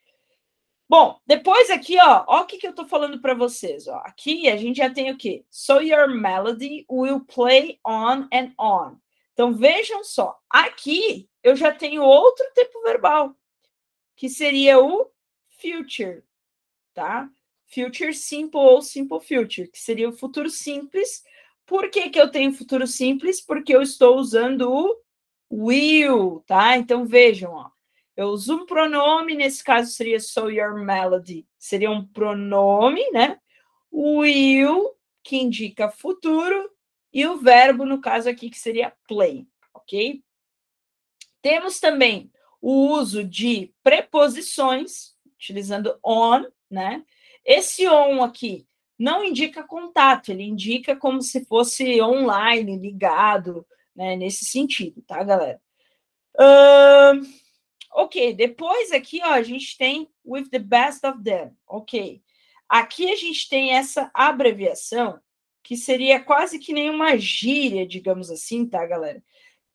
Bom, 0.89 1.19
depois 1.27 1.69
aqui, 1.69 1.99
ó, 1.99 2.25
ó 2.29 2.43
o 2.43 2.47
que, 2.47 2.59
que 2.59 2.69
eu 2.69 2.75
tô 2.75 2.87
falando 2.87 3.21
para 3.21 3.35
vocês, 3.35 3.89
ó. 3.89 3.97
Aqui 4.05 4.49
a 4.49 4.57
gente 4.57 4.77
já 4.77 4.89
tem 4.89 5.11
o 5.11 5.17
quê? 5.17 5.45
So 5.51 5.81
your 5.81 6.09
melody 6.09 6.87
will 6.89 7.21
play 7.21 7.81
on 7.85 8.29
and 8.33 8.53
on. 8.57 8.97
Então 9.33 9.53
vejam 9.53 10.05
só, 10.05 10.39
aqui 10.49 11.29
eu 11.43 11.57
já 11.57 11.73
tenho 11.73 12.03
outro 12.03 12.47
tempo 12.55 12.81
verbal 12.83 13.35
que 14.17 14.29
seria 14.29 14.81
o 14.83 15.11
future, 15.61 16.23
tá? 16.95 17.31
Future 17.67 18.15
simple 18.15 18.59
ou 18.59 18.81
simple 18.81 19.21
future, 19.21 19.69
que 19.69 19.79
seria 19.79 20.09
o 20.09 20.13
futuro 20.13 20.49
simples. 20.49 21.23
Por 21.67 21.91
que, 21.91 22.09
que 22.09 22.21
eu 22.21 22.31
tenho 22.31 22.53
futuro 22.53 22.87
simples? 22.87 23.41
Porque 23.41 23.75
eu 23.75 23.83
estou 23.83 24.17
usando 24.17 24.71
o 24.71 25.03
will, 25.51 26.43
tá? 26.47 26.77
Então 26.77 27.05
vejam, 27.05 27.53
ó. 27.53 27.71
Eu 28.17 28.29
uso 28.29 28.57
um 28.57 28.67
pronome, 28.67 29.35
nesse 29.35 29.63
caso 29.63 29.93
seria 29.93 30.19
so 30.19 30.51
your 30.51 30.75
melody, 30.75 31.47
seria 31.59 31.91
um 31.91 32.07
pronome, 32.07 33.11
né? 33.11 33.39
Will, 33.93 34.97
que 35.23 35.37
indica 35.37 35.91
futuro, 35.91 36.71
e 37.13 37.27
o 37.27 37.37
verbo, 37.37 37.85
no 37.85 38.01
caso 38.01 38.29
aqui, 38.29 38.49
que 38.49 38.59
seria 38.59 38.93
play, 39.07 39.47
ok? 39.75 40.23
Temos 41.43 41.79
também 41.79 42.31
o 42.67 42.89
uso 42.99 43.23
de 43.23 43.73
preposições, 43.81 45.15
utilizando 45.37 45.97
on, 46.05 46.43
né? 46.69 47.05
Esse 47.45 47.87
on 47.87 48.25
aqui 48.25 48.67
não 48.99 49.23
indica 49.23 49.63
contato, 49.63 50.31
ele 50.31 50.43
indica 50.43 50.97
como 50.97 51.23
se 51.23 51.45
fosse 51.45 52.03
online, 52.03 52.77
ligado, 52.77 53.65
né? 53.95 54.17
Nesse 54.17 54.47
sentido, 54.47 55.01
tá, 55.03 55.23
galera? 55.23 55.61
Uh, 56.35 57.25
ok, 57.95 58.35
depois 58.35 58.91
aqui, 58.91 59.21
ó, 59.23 59.29
a 59.29 59.43
gente 59.45 59.79
tem 59.79 60.11
with 60.25 60.49
the 60.51 60.59
best 60.59 61.07
of 61.07 61.23
them, 61.23 61.57
ok. 61.69 62.21
Aqui 62.69 63.13
a 63.13 63.15
gente 63.15 63.49
tem 63.49 63.75
essa 63.75 64.11
abreviação, 64.13 65.21
que 65.63 65.77
seria 65.77 66.19
quase 66.19 66.59
que 66.59 66.73
nem 66.73 66.91
uma 66.91 67.17
gíria, 67.17 67.87
digamos 67.87 68.29
assim, 68.29 68.67
tá, 68.67 68.85
galera? 68.85 69.23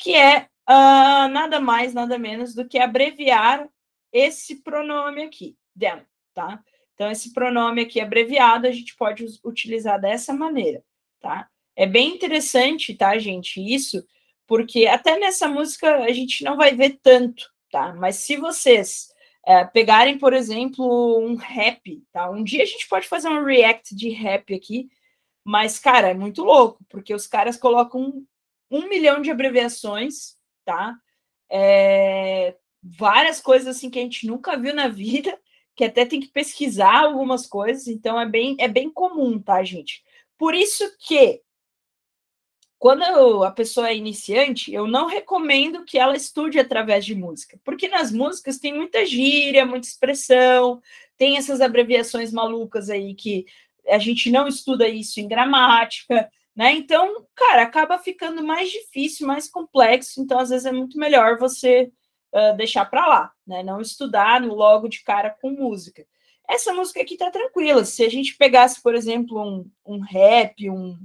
que 0.02 0.16
é 0.16 0.48
uh, 0.72 1.28
nada 1.28 1.60
mais, 1.60 1.94
nada 1.94 2.18
menos 2.18 2.56
do 2.56 2.68
que 2.68 2.80
abreviar 2.80 3.68
esse 4.12 4.62
pronome 4.62 5.24
aqui, 5.24 5.58
them, 5.78 6.02
tá? 6.34 6.64
Então, 6.94 7.12
esse 7.12 7.34
pronome 7.34 7.82
aqui 7.82 8.00
abreviado 8.00 8.68
a 8.68 8.72
gente 8.72 8.96
pode 8.96 9.26
utilizar 9.44 10.00
dessa 10.00 10.34
maneira, 10.34 10.84
tá? 11.20 11.50
É 11.76 11.86
bem 11.86 12.14
interessante, 12.14 12.94
tá, 12.94 13.18
gente, 13.18 13.60
isso, 13.60 14.06
porque 14.48 14.86
até 14.88 15.18
nessa 15.18 15.48
música 15.48 16.04
a 16.04 16.12
gente 16.12 16.44
não 16.44 16.58
vai 16.58 16.76
ver 16.76 17.00
tanto, 17.02 17.50
tá? 17.72 17.94
Mas 17.94 18.18
se 18.18 18.38
vocês 18.38 19.10
é, 19.46 19.64
pegarem, 19.66 20.18
por 20.18 20.34
exemplo, 20.34 21.18
um 21.20 21.36
rap, 21.36 22.04
tá? 22.12 22.30
Um 22.30 22.44
dia 22.44 22.64
a 22.64 22.68
gente 22.68 22.88
pode 22.88 23.08
fazer 23.08 23.30
um 23.30 23.44
react 23.44 23.96
de 23.96 24.10
rap 24.10 24.54
aqui, 24.54 24.90
mas, 25.44 25.80
cara, 25.80 26.10
é 26.10 26.14
muito 26.14 26.44
louco, 26.44 26.84
porque 26.90 27.14
os 27.14 27.26
caras 27.26 27.58
colocam 27.58 28.02
um, 28.02 28.26
um 28.70 28.88
milhão 28.88 29.22
de 29.22 29.32
abreviações, 29.32 30.38
tá? 30.66 30.96
É, 31.50 32.56
várias 32.82 33.42
coisas 33.42 33.76
assim 33.76 33.90
que 33.90 34.00
a 34.00 34.02
gente 34.02 34.26
nunca 34.26 34.58
viu 34.58 34.74
na 34.74 34.88
vida, 34.88 35.38
que 35.76 35.84
até 35.84 36.06
tem 36.06 36.20
que 36.20 36.28
pesquisar 36.28 37.04
algumas 37.04 37.48
coisas, 37.48 37.88
então 37.88 38.20
é 38.20 38.26
bem, 38.26 38.56
é 38.60 38.68
bem 38.68 38.90
comum, 38.90 39.40
tá, 39.40 39.64
gente? 39.64 40.04
Por 40.38 40.54
isso 40.54 40.84
que 41.00 41.42
quando 42.82 43.44
a 43.44 43.52
pessoa 43.52 43.90
é 43.90 43.96
iniciante, 43.96 44.74
eu 44.74 44.88
não 44.88 45.06
recomendo 45.06 45.86
que 45.86 46.00
ela 46.00 46.18
estude 46.18 46.58
através 46.58 47.06
de 47.06 47.14
música, 47.14 47.60
porque 47.64 47.88
nas 47.88 48.12
músicas 48.12 48.58
tem 48.58 48.74
muita 48.74 49.06
gíria, 49.06 49.68
muita 49.68 49.88
expressão, 49.88 50.82
tem 51.16 51.38
essas 51.38 51.62
abreviações 51.62 52.34
malucas 52.34 52.90
aí 52.90 53.14
que 53.14 53.46
a 53.88 54.00
gente 54.00 54.32
não 54.32 54.48
estuda 54.48 54.88
isso 54.88 55.20
em 55.20 55.28
gramática, 55.28 56.28
né? 56.56 56.74
Então, 56.74 57.26
cara, 57.36 57.64
acaba 57.64 57.98
ficando 57.98 58.44
mais 58.44 58.70
difícil, 58.70 59.28
mais 59.28 59.50
complexo. 59.50 60.22
Então, 60.22 60.40
às 60.40 60.50
vezes 60.50 60.66
é 60.66 60.72
muito 60.72 60.98
melhor 60.98 61.38
você 61.38 61.92
uh, 62.34 62.56
deixar 62.58 62.86
para 62.86 63.08
lá, 63.08 63.32
né? 63.46 63.64
Não 63.64 63.82
estudar 63.82 64.42
no 64.42 64.54
logo 64.54 64.88
de 64.88 65.04
cara 65.04 65.36
com 65.42 65.52
música. 65.52 66.06
Essa 66.50 66.74
música 66.74 67.02
aqui 67.02 67.18
tá 67.18 67.32
tranquila. 67.32 67.86
Se 67.86 68.04
a 68.04 68.10
gente 68.10 68.36
pegasse, 68.38 68.82
por 68.82 68.96
exemplo, 68.96 69.42
um, 69.42 69.72
um 69.86 70.00
rap, 70.02 70.70
um 70.70 70.98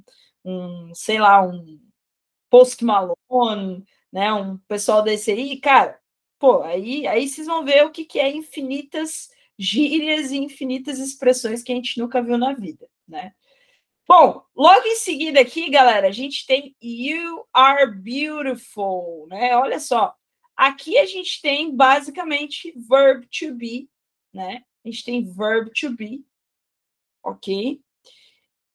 um, 0.46 0.94
sei 0.94 1.18
lá, 1.18 1.42
um 1.42 1.80
Post 2.48 2.84
Malone, 2.84 3.84
né, 4.12 4.32
um 4.32 4.56
pessoal 4.68 5.02
desse 5.02 5.32
aí, 5.32 5.58
cara, 5.60 5.98
pô, 6.38 6.62
aí, 6.62 7.06
aí 7.06 7.28
vocês 7.28 7.46
vão 7.48 7.64
ver 7.64 7.84
o 7.84 7.90
que, 7.90 8.04
que 8.04 8.20
é 8.20 8.30
infinitas 8.30 9.28
gírias 9.58 10.30
e 10.30 10.36
infinitas 10.36 11.00
expressões 11.00 11.62
que 11.62 11.72
a 11.72 11.74
gente 11.74 11.98
nunca 11.98 12.22
viu 12.22 12.38
na 12.38 12.52
vida, 12.54 12.88
né? 13.08 13.34
Bom, 14.08 14.44
logo 14.54 14.86
em 14.86 14.94
seguida 14.94 15.40
aqui, 15.40 15.68
galera, 15.68 16.06
a 16.06 16.12
gente 16.12 16.46
tem 16.46 16.76
You 16.80 17.44
Are 17.52 17.92
Beautiful, 17.92 19.26
né? 19.28 19.56
Olha 19.56 19.80
só, 19.80 20.14
aqui 20.56 20.96
a 20.96 21.04
gente 21.04 21.42
tem 21.42 21.74
basicamente 21.74 22.72
verb 22.88 23.26
to 23.26 23.52
be, 23.52 23.90
né? 24.32 24.62
A 24.84 24.88
gente 24.88 25.04
tem 25.04 25.24
verb 25.24 25.72
to 25.72 25.90
be, 25.90 26.24
ok? 27.20 27.80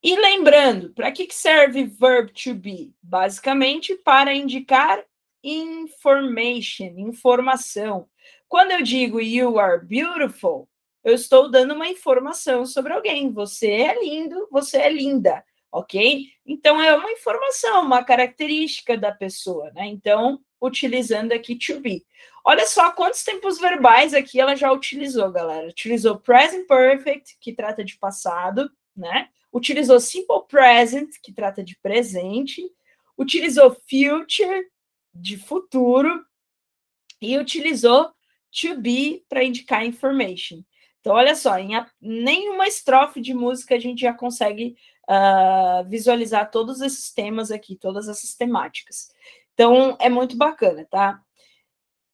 E 0.03 0.15
lembrando, 0.17 0.93
para 0.93 1.13
que 1.13 1.25
serve 1.31 1.85
verb 1.85 2.33
to 2.33 2.53
be? 2.53 2.93
Basicamente 3.01 3.95
para 3.95 4.33
indicar 4.33 5.01
information, 5.41 6.93
informação. 6.97 8.09
Quando 8.49 8.71
eu 8.71 8.81
digo 8.81 9.21
you 9.21 9.57
are 9.57 9.79
beautiful, 9.85 10.67
eu 11.03 11.13
estou 11.13 11.49
dando 11.49 11.73
uma 11.73 11.87
informação 11.87 12.65
sobre 12.65 12.93
alguém. 12.93 13.31
Você 13.31 13.69
é 13.69 14.03
lindo, 14.03 14.47
você 14.51 14.77
é 14.77 14.89
linda, 14.89 15.43
ok? 15.71 16.27
Então 16.45 16.81
é 16.81 16.95
uma 16.95 17.11
informação, 17.11 17.83
uma 17.83 18.03
característica 18.03 18.97
da 18.97 19.11
pessoa, 19.11 19.71
né? 19.71 19.87
Então, 19.87 20.39
utilizando 20.61 21.31
aqui 21.31 21.55
to 21.55 21.79
be. 21.79 22.05
Olha 22.43 22.65
só 22.65 22.91
quantos 22.91 23.23
tempos 23.23 23.59
verbais 23.59 24.13
aqui 24.13 24.39
ela 24.39 24.55
já 24.55 24.71
utilizou, 24.71 25.31
galera. 25.31 25.67
Utilizou 25.67 26.19
present 26.19 26.67
perfect, 26.67 27.37
que 27.39 27.53
trata 27.53 27.83
de 27.83 27.97
passado, 27.97 28.71
né? 28.95 29.29
utilizou 29.51 29.99
simple 29.99 30.43
present, 30.47 31.09
que 31.21 31.33
trata 31.33 31.63
de 31.63 31.77
presente, 31.77 32.63
utilizou 33.17 33.75
future, 33.89 34.67
de 35.13 35.37
futuro, 35.37 36.25
e 37.21 37.37
utilizou 37.37 38.11
to 38.51 38.79
be 38.79 39.23
para 39.29 39.43
indicar 39.43 39.85
information. 39.85 40.63
Então, 41.01 41.13
olha 41.13 41.35
só, 41.35 41.57
em 41.57 41.75
a, 41.75 41.85
nenhuma 41.99 42.67
estrofe 42.67 43.19
de 43.19 43.33
música 43.33 43.75
a 43.75 43.79
gente 43.79 44.01
já 44.01 44.13
consegue 44.13 44.75
uh, 45.09 45.83
visualizar 45.89 46.49
todos 46.49 46.79
esses 46.79 47.11
temas 47.11 47.51
aqui, 47.51 47.75
todas 47.75 48.07
essas 48.07 48.35
temáticas. 48.35 49.09
Então, 49.53 49.97
é 49.99 50.09
muito 50.09 50.37
bacana, 50.37 50.87
tá? 50.89 51.19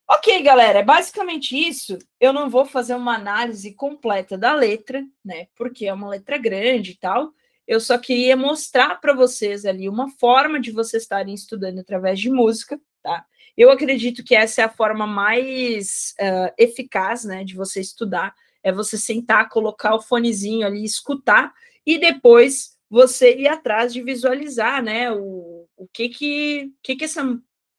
Ok, 0.09 0.41
galera, 0.41 0.79
é 0.79 0.83
basicamente 0.83 1.55
isso. 1.55 1.99
Eu 2.17 2.31
não 2.31 2.49
vou 2.49 2.65
fazer 2.65 2.95
uma 2.95 3.15
análise 3.15 3.73
completa 3.73 4.37
da 4.37 4.55
letra, 4.55 5.05
né? 5.23 5.47
Porque 5.53 5.85
é 5.85 5.93
uma 5.93 6.07
letra 6.07 6.37
grande 6.37 6.91
e 6.91 6.95
tal. 6.95 7.33
Eu 7.67 7.81
só 7.81 7.97
queria 7.97 8.37
mostrar 8.37 9.01
para 9.01 9.13
vocês 9.13 9.65
ali 9.65 9.89
uma 9.89 10.09
forma 10.11 10.61
de 10.61 10.71
vocês 10.71 11.03
estarem 11.03 11.33
estudando 11.33 11.79
através 11.79 12.19
de 12.19 12.29
música, 12.29 12.79
tá? 13.03 13.25
Eu 13.57 13.69
acredito 13.69 14.23
que 14.23 14.33
essa 14.33 14.61
é 14.61 14.63
a 14.63 14.69
forma 14.69 15.05
mais 15.05 16.15
uh, 16.21 16.53
eficaz, 16.57 17.25
né, 17.25 17.43
de 17.43 17.55
você 17.55 17.81
estudar. 17.81 18.33
É 18.63 18.71
você 18.71 18.97
sentar, 18.97 19.49
colocar 19.49 19.95
o 19.95 20.01
fonezinho 20.01 20.65
ali, 20.65 20.83
escutar 20.83 21.53
e 21.85 21.97
depois 21.97 22.77
você 22.89 23.35
ir 23.35 23.47
atrás 23.47 23.93
de 23.93 24.01
visualizar, 24.01 24.81
né, 24.81 25.11
o, 25.11 25.67
o 25.75 25.87
que 25.91 26.09
que, 26.09 26.71
que, 26.81 26.95
que 26.95 27.05
essa 27.05 27.23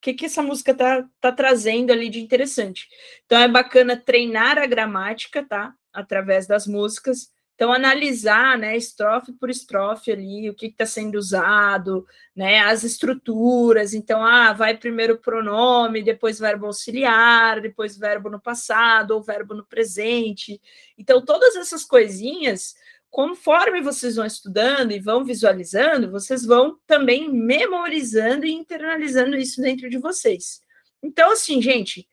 que, 0.00 0.14
que 0.14 0.26
essa 0.26 0.42
música 0.42 0.74
tá, 0.74 1.08
tá 1.20 1.32
trazendo 1.32 1.92
ali 1.92 2.08
de 2.08 2.20
interessante. 2.20 2.88
Então 3.26 3.38
é 3.38 3.48
bacana 3.48 3.96
treinar 3.96 4.56
a 4.58 4.66
gramática, 4.66 5.44
tá? 5.44 5.74
Através 5.92 6.46
das 6.46 6.66
músicas. 6.66 7.32
Então, 7.58 7.72
analisar, 7.72 8.56
né, 8.56 8.76
estrofe 8.76 9.32
por 9.32 9.50
estrofe 9.50 10.12
ali, 10.12 10.48
o 10.48 10.54
que 10.54 10.66
está 10.66 10.86
sendo 10.86 11.16
usado, 11.18 12.06
né, 12.34 12.60
as 12.60 12.84
estruturas. 12.84 13.94
Então, 13.94 14.24
ah, 14.24 14.52
vai 14.52 14.76
primeiro 14.76 15.18
pronome, 15.18 16.00
depois 16.00 16.38
verbo 16.38 16.66
auxiliar, 16.66 17.60
depois 17.60 17.98
verbo 17.98 18.30
no 18.30 18.40
passado 18.40 19.10
ou 19.10 19.24
verbo 19.24 19.54
no 19.54 19.66
presente. 19.66 20.60
Então, 20.96 21.20
todas 21.20 21.56
essas 21.56 21.84
coisinhas 21.84 22.76
conforme 23.10 23.80
vocês 23.80 24.14
vão 24.14 24.26
estudando 24.26 24.92
e 24.92 25.00
vão 25.00 25.24
visualizando, 25.24 26.12
vocês 26.12 26.44
vão 26.44 26.78
também 26.86 27.28
memorizando 27.28 28.46
e 28.46 28.52
internalizando 28.52 29.34
isso 29.36 29.60
dentro 29.60 29.90
de 29.90 29.98
vocês. 29.98 30.62
Então, 31.02 31.32
assim, 31.32 31.60
gente, 31.60 32.06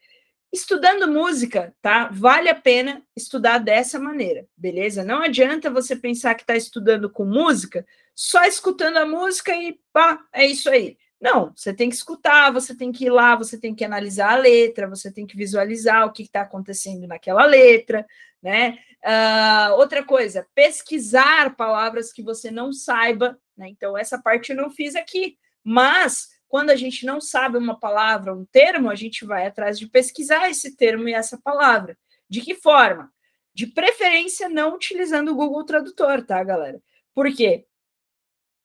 estudando 0.56 1.12
música, 1.12 1.76
tá? 1.82 2.10
Vale 2.12 2.50
a 2.50 2.56
pena 2.56 3.04
estudar 3.15 3.60
dessa 3.60 4.00
maneira, 4.00 4.48
beleza? 4.58 5.04
Não 5.04 5.22
adianta 5.22 5.70
você 5.70 5.96
pensar 5.96 6.34
que 6.34 6.44
está 6.44 6.56
estudando 6.56 7.10
com 7.10 7.26
música, 7.26 7.86
só 8.15 8.44
escutando 8.46 8.98
a 8.98 9.06
música 9.06 9.56
e 9.56 9.80
pá, 9.91 10.20
é 10.34 10.46
isso 10.46 10.70
aí. 10.70 10.98
Não, 11.22 11.52
você 11.56 11.74
tem 11.74 11.89
que 11.89 11.96
escutar, 11.96 12.52
você 12.52 12.76
tem 12.76 12.91
que 12.91 13.06
ir 13.06 13.10
lá, 13.10 13.36
você 13.36 13.58
tem 13.58 13.74
que 13.74 13.84
analisar 13.84 14.34
a 14.34 14.38
letra, 14.38 14.88
você 14.88 15.12
tem 15.12 15.26
que 15.26 15.38
visualizar 15.38 16.06
o 16.06 16.12
que 16.12 16.24
está 16.24 16.41
acontecendo 16.41 17.08
naquela 17.08 17.46
letra, 17.46 18.06
né? 18.41 18.78
Uh, 19.04 19.74
outra 19.76 20.04
coisa, 20.04 20.48
pesquisar 20.54 21.56
palavras 21.56 22.12
que 22.12 22.22
você 22.24 22.50
não 22.50 22.72
saiba, 22.72 23.38
né? 23.58 23.68
Então, 23.70 23.98
essa 23.98 24.22
parte 24.22 24.52
eu 24.52 24.56
não 24.56 24.70
fiz 24.70 24.96
aqui, 24.96 25.38
mas 25.63 26.35
quando 26.56 26.70
a 26.70 26.76
gente 26.78 27.06
não 27.06 27.20
sabe 27.20 27.58
uma 27.58 27.78
palavra, 27.78 28.34
um 28.34 28.46
termo, 28.46 28.89
a 28.89 28.96
gente 28.96 29.26
vai 29.26 29.46
atrás 29.46 29.78
de 29.78 29.88
pesquisar 29.88 30.50
esse 30.50 30.74
termo 30.78 31.10
e 31.10 31.13
essa 31.13 31.38
palavra. 31.38 31.98
De 32.30 32.39
que 32.39 32.56
forma? 32.56 33.12
De 33.54 33.68
preferência, 33.68 34.48
não 34.48 34.74
utilizando 34.74 35.34
o 35.34 35.36
Google 35.36 35.65
Tradutor, 35.65 36.26
tá, 36.26 36.41
galera? 36.46 36.82
Por 37.13 37.30
quê? 37.36 37.65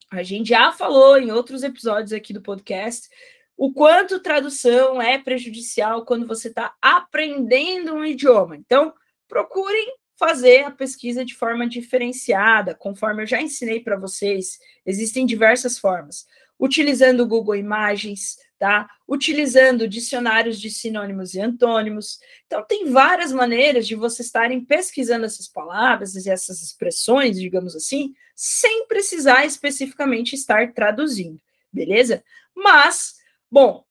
A 0.09 0.22
gente 0.22 0.50
já 0.50 0.70
falou 0.70 1.18
em 1.18 1.33
outros 1.33 1.64
episódios 1.64 2.12
aqui 2.12 2.33
do 2.33 2.40
podcast 2.40 3.09
o 3.57 3.72
quanto 3.72 4.20
tradução 4.20 5.03
é 5.03 5.18
prejudicial 5.18 6.05
quando 6.05 6.29
você 6.29 6.46
está 6.46 6.72
aprendendo 6.81 7.92
um 7.92 8.05
idioma. 8.05 8.57
Então, 8.57 8.94
procurem 9.26 9.96
fazer 10.16 10.62
a 10.62 10.70
pesquisa 10.70 11.24
de 11.24 11.35
forma 11.35 11.68
diferenciada, 11.68 12.72
conforme 12.72 13.24
eu 13.24 13.26
já 13.26 13.42
ensinei 13.42 13.81
para 13.81 13.98
vocês. 13.98 14.61
Existem 14.87 15.26
diversas 15.26 15.76
formas. 15.76 16.24
Utilizando 16.61 17.20
o 17.23 17.27
Google 17.27 17.57
Imagens, 17.57 18.37
tá? 18.59 18.87
Utilizando 19.09 19.88
dicionários 19.88 20.61
de 20.61 20.70
sinônimos 20.70 21.33
e 21.33 21.40
antônimos. 21.40 22.18
Então, 22.46 22.62
tem 22.62 22.90
várias 22.90 23.33
maneiras 23.33 23.87
de 23.87 23.94
vocês 23.94 24.27
estarem 24.27 24.62
pesquisando 24.62 25.25
essas 25.25 25.49
palavras 25.49 26.14
e 26.14 26.29
essas 26.29 26.62
expressões, 26.62 27.40
digamos 27.40 27.75
assim, 27.75 28.12
sem 28.37 28.87
precisar 28.87 29.46
especificamente 29.46 30.35
estar 30.35 30.75
traduzindo, 30.75 31.40
beleza? 31.73 32.23
Mas, 32.55 33.14
bom, 33.51 33.85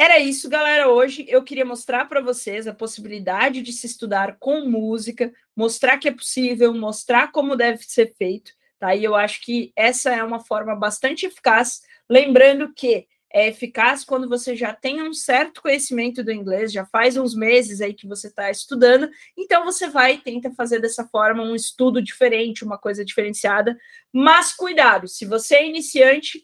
era 0.00 0.20
isso, 0.20 0.48
galera. 0.48 0.88
Hoje 0.88 1.26
eu 1.28 1.42
queria 1.42 1.64
mostrar 1.64 2.04
para 2.04 2.20
vocês 2.20 2.68
a 2.68 2.72
possibilidade 2.72 3.62
de 3.62 3.72
se 3.72 3.84
estudar 3.84 4.36
com 4.38 4.64
música, 4.64 5.32
mostrar 5.56 5.98
que 5.98 6.06
é 6.06 6.12
possível, 6.12 6.72
mostrar 6.72 7.32
como 7.32 7.56
deve 7.56 7.82
ser 7.82 8.14
feito, 8.16 8.52
tá? 8.78 8.94
E 8.94 9.04
eu 9.04 9.14
acho 9.14 9.40
que 9.40 9.72
essa 9.76 10.10
é 10.10 10.22
uma 10.22 10.40
forma 10.40 10.74
bastante 10.74 11.26
eficaz, 11.26 11.82
lembrando 12.08 12.72
que 12.72 13.06
é 13.30 13.48
eficaz 13.48 14.04
quando 14.04 14.28
você 14.28 14.56
já 14.56 14.72
tem 14.72 15.02
um 15.02 15.12
certo 15.12 15.60
conhecimento 15.60 16.24
do 16.24 16.32
inglês, 16.32 16.72
já 16.72 16.86
faz 16.86 17.16
uns 17.16 17.34
meses 17.34 17.80
aí 17.80 17.92
que 17.92 18.06
você 18.06 18.28
está 18.28 18.50
estudando, 18.50 19.10
então 19.36 19.64
você 19.64 19.88
vai 19.88 20.14
e 20.14 20.18
tenta 20.18 20.50
fazer 20.52 20.80
dessa 20.80 21.06
forma 21.06 21.42
um 21.42 21.54
estudo 21.54 22.00
diferente, 22.00 22.64
uma 22.64 22.78
coisa 22.78 23.04
diferenciada. 23.04 23.76
Mas 24.12 24.54
cuidado, 24.54 25.06
se 25.06 25.26
você 25.26 25.56
é 25.56 25.68
iniciante, 25.68 26.42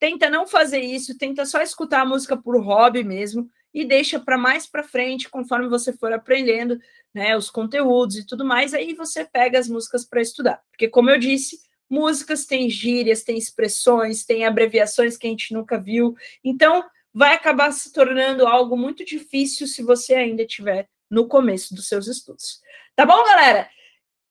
tenta 0.00 0.28
não 0.28 0.46
fazer 0.46 0.80
isso, 0.80 1.16
tenta 1.16 1.44
só 1.46 1.62
escutar 1.62 2.00
a 2.00 2.06
música 2.06 2.36
por 2.36 2.60
hobby 2.60 3.04
mesmo 3.04 3.48
e 3.72 3.84
deixa 3.84 4.18
para 4.18 4.36
mais 4.36 4.66
para 4.66 4.82
frente, 4.82 5.28
conforme 5.28 5.68
você 5.68 5.92
for 5.92 6.12
aprendendo, 6.12 6.78
né, 7.14 7.36
os 7.36 7.50
conteúdos 7.50 8.16
e 8.16 8.26
tudo 8.26 8.44
mais, 8.44 8.74
aí 8.74 8.94
você 8.94 9.24
pega 9.24 9.58
as 9.58 9.68
músicas 9.68 10.04
para 10.04 10.20
estudar. 10.20 10.60
Porque 10.70 10.88
como 10.88 11.10
eu 11.10 11.18
disse, 11.18 11.58
músicas 11.88 12.44
têm 12.44 12.68
gírias, 12.68 13.22
têm 13.22 13.36
expressões, 13.36 14.24
têm 14.24 14.44
abreviações 14.44 15.16
que 15.16 15.26
a 15.26 15.30
gente 15.30 15.52
nunca 15.52 15.78
viu. 15.78 16.14
Então, 16.44 16.84
vai 17.12 17.34
acabar 17.34 17.72
se 17.72 17.92
tornando 17.92 18.46
algo 18.46 18.76
muito 18.76 19.04
difícil 19.04 19.66
se 19.66 19.82
você 19.82 20.14
ainda 20.14 20.42
estiver 20.42 20.88
no 21.10 21.26
começo 21.26 21.74
dos 21.74 21.88
seus 21.88 22.06
estudos. 22.06 22.60
Tá 22.94 23.06
bom, 23.06 23.24
galera? 23.24 23.68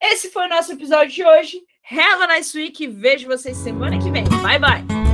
Esse 0.01 0.29
foi 0.29 0.45
o 0.45 0.49
nosso 0.49 0.73
episódio 0.73 1.13
de 1.13 1.23
hoje. 1.23 1.61
Have 1.89 2.23
a 2.23 2.27
nice 2.27 2.57
week. 2.57 2.85
Vejo 2.87 3.27
vocês 3.27 3.57
semana 3.57 3.97
que 3.97 4.11
vem. 4.11 4.23
Bye, 4.43 4.59
bye. 4.59 5.04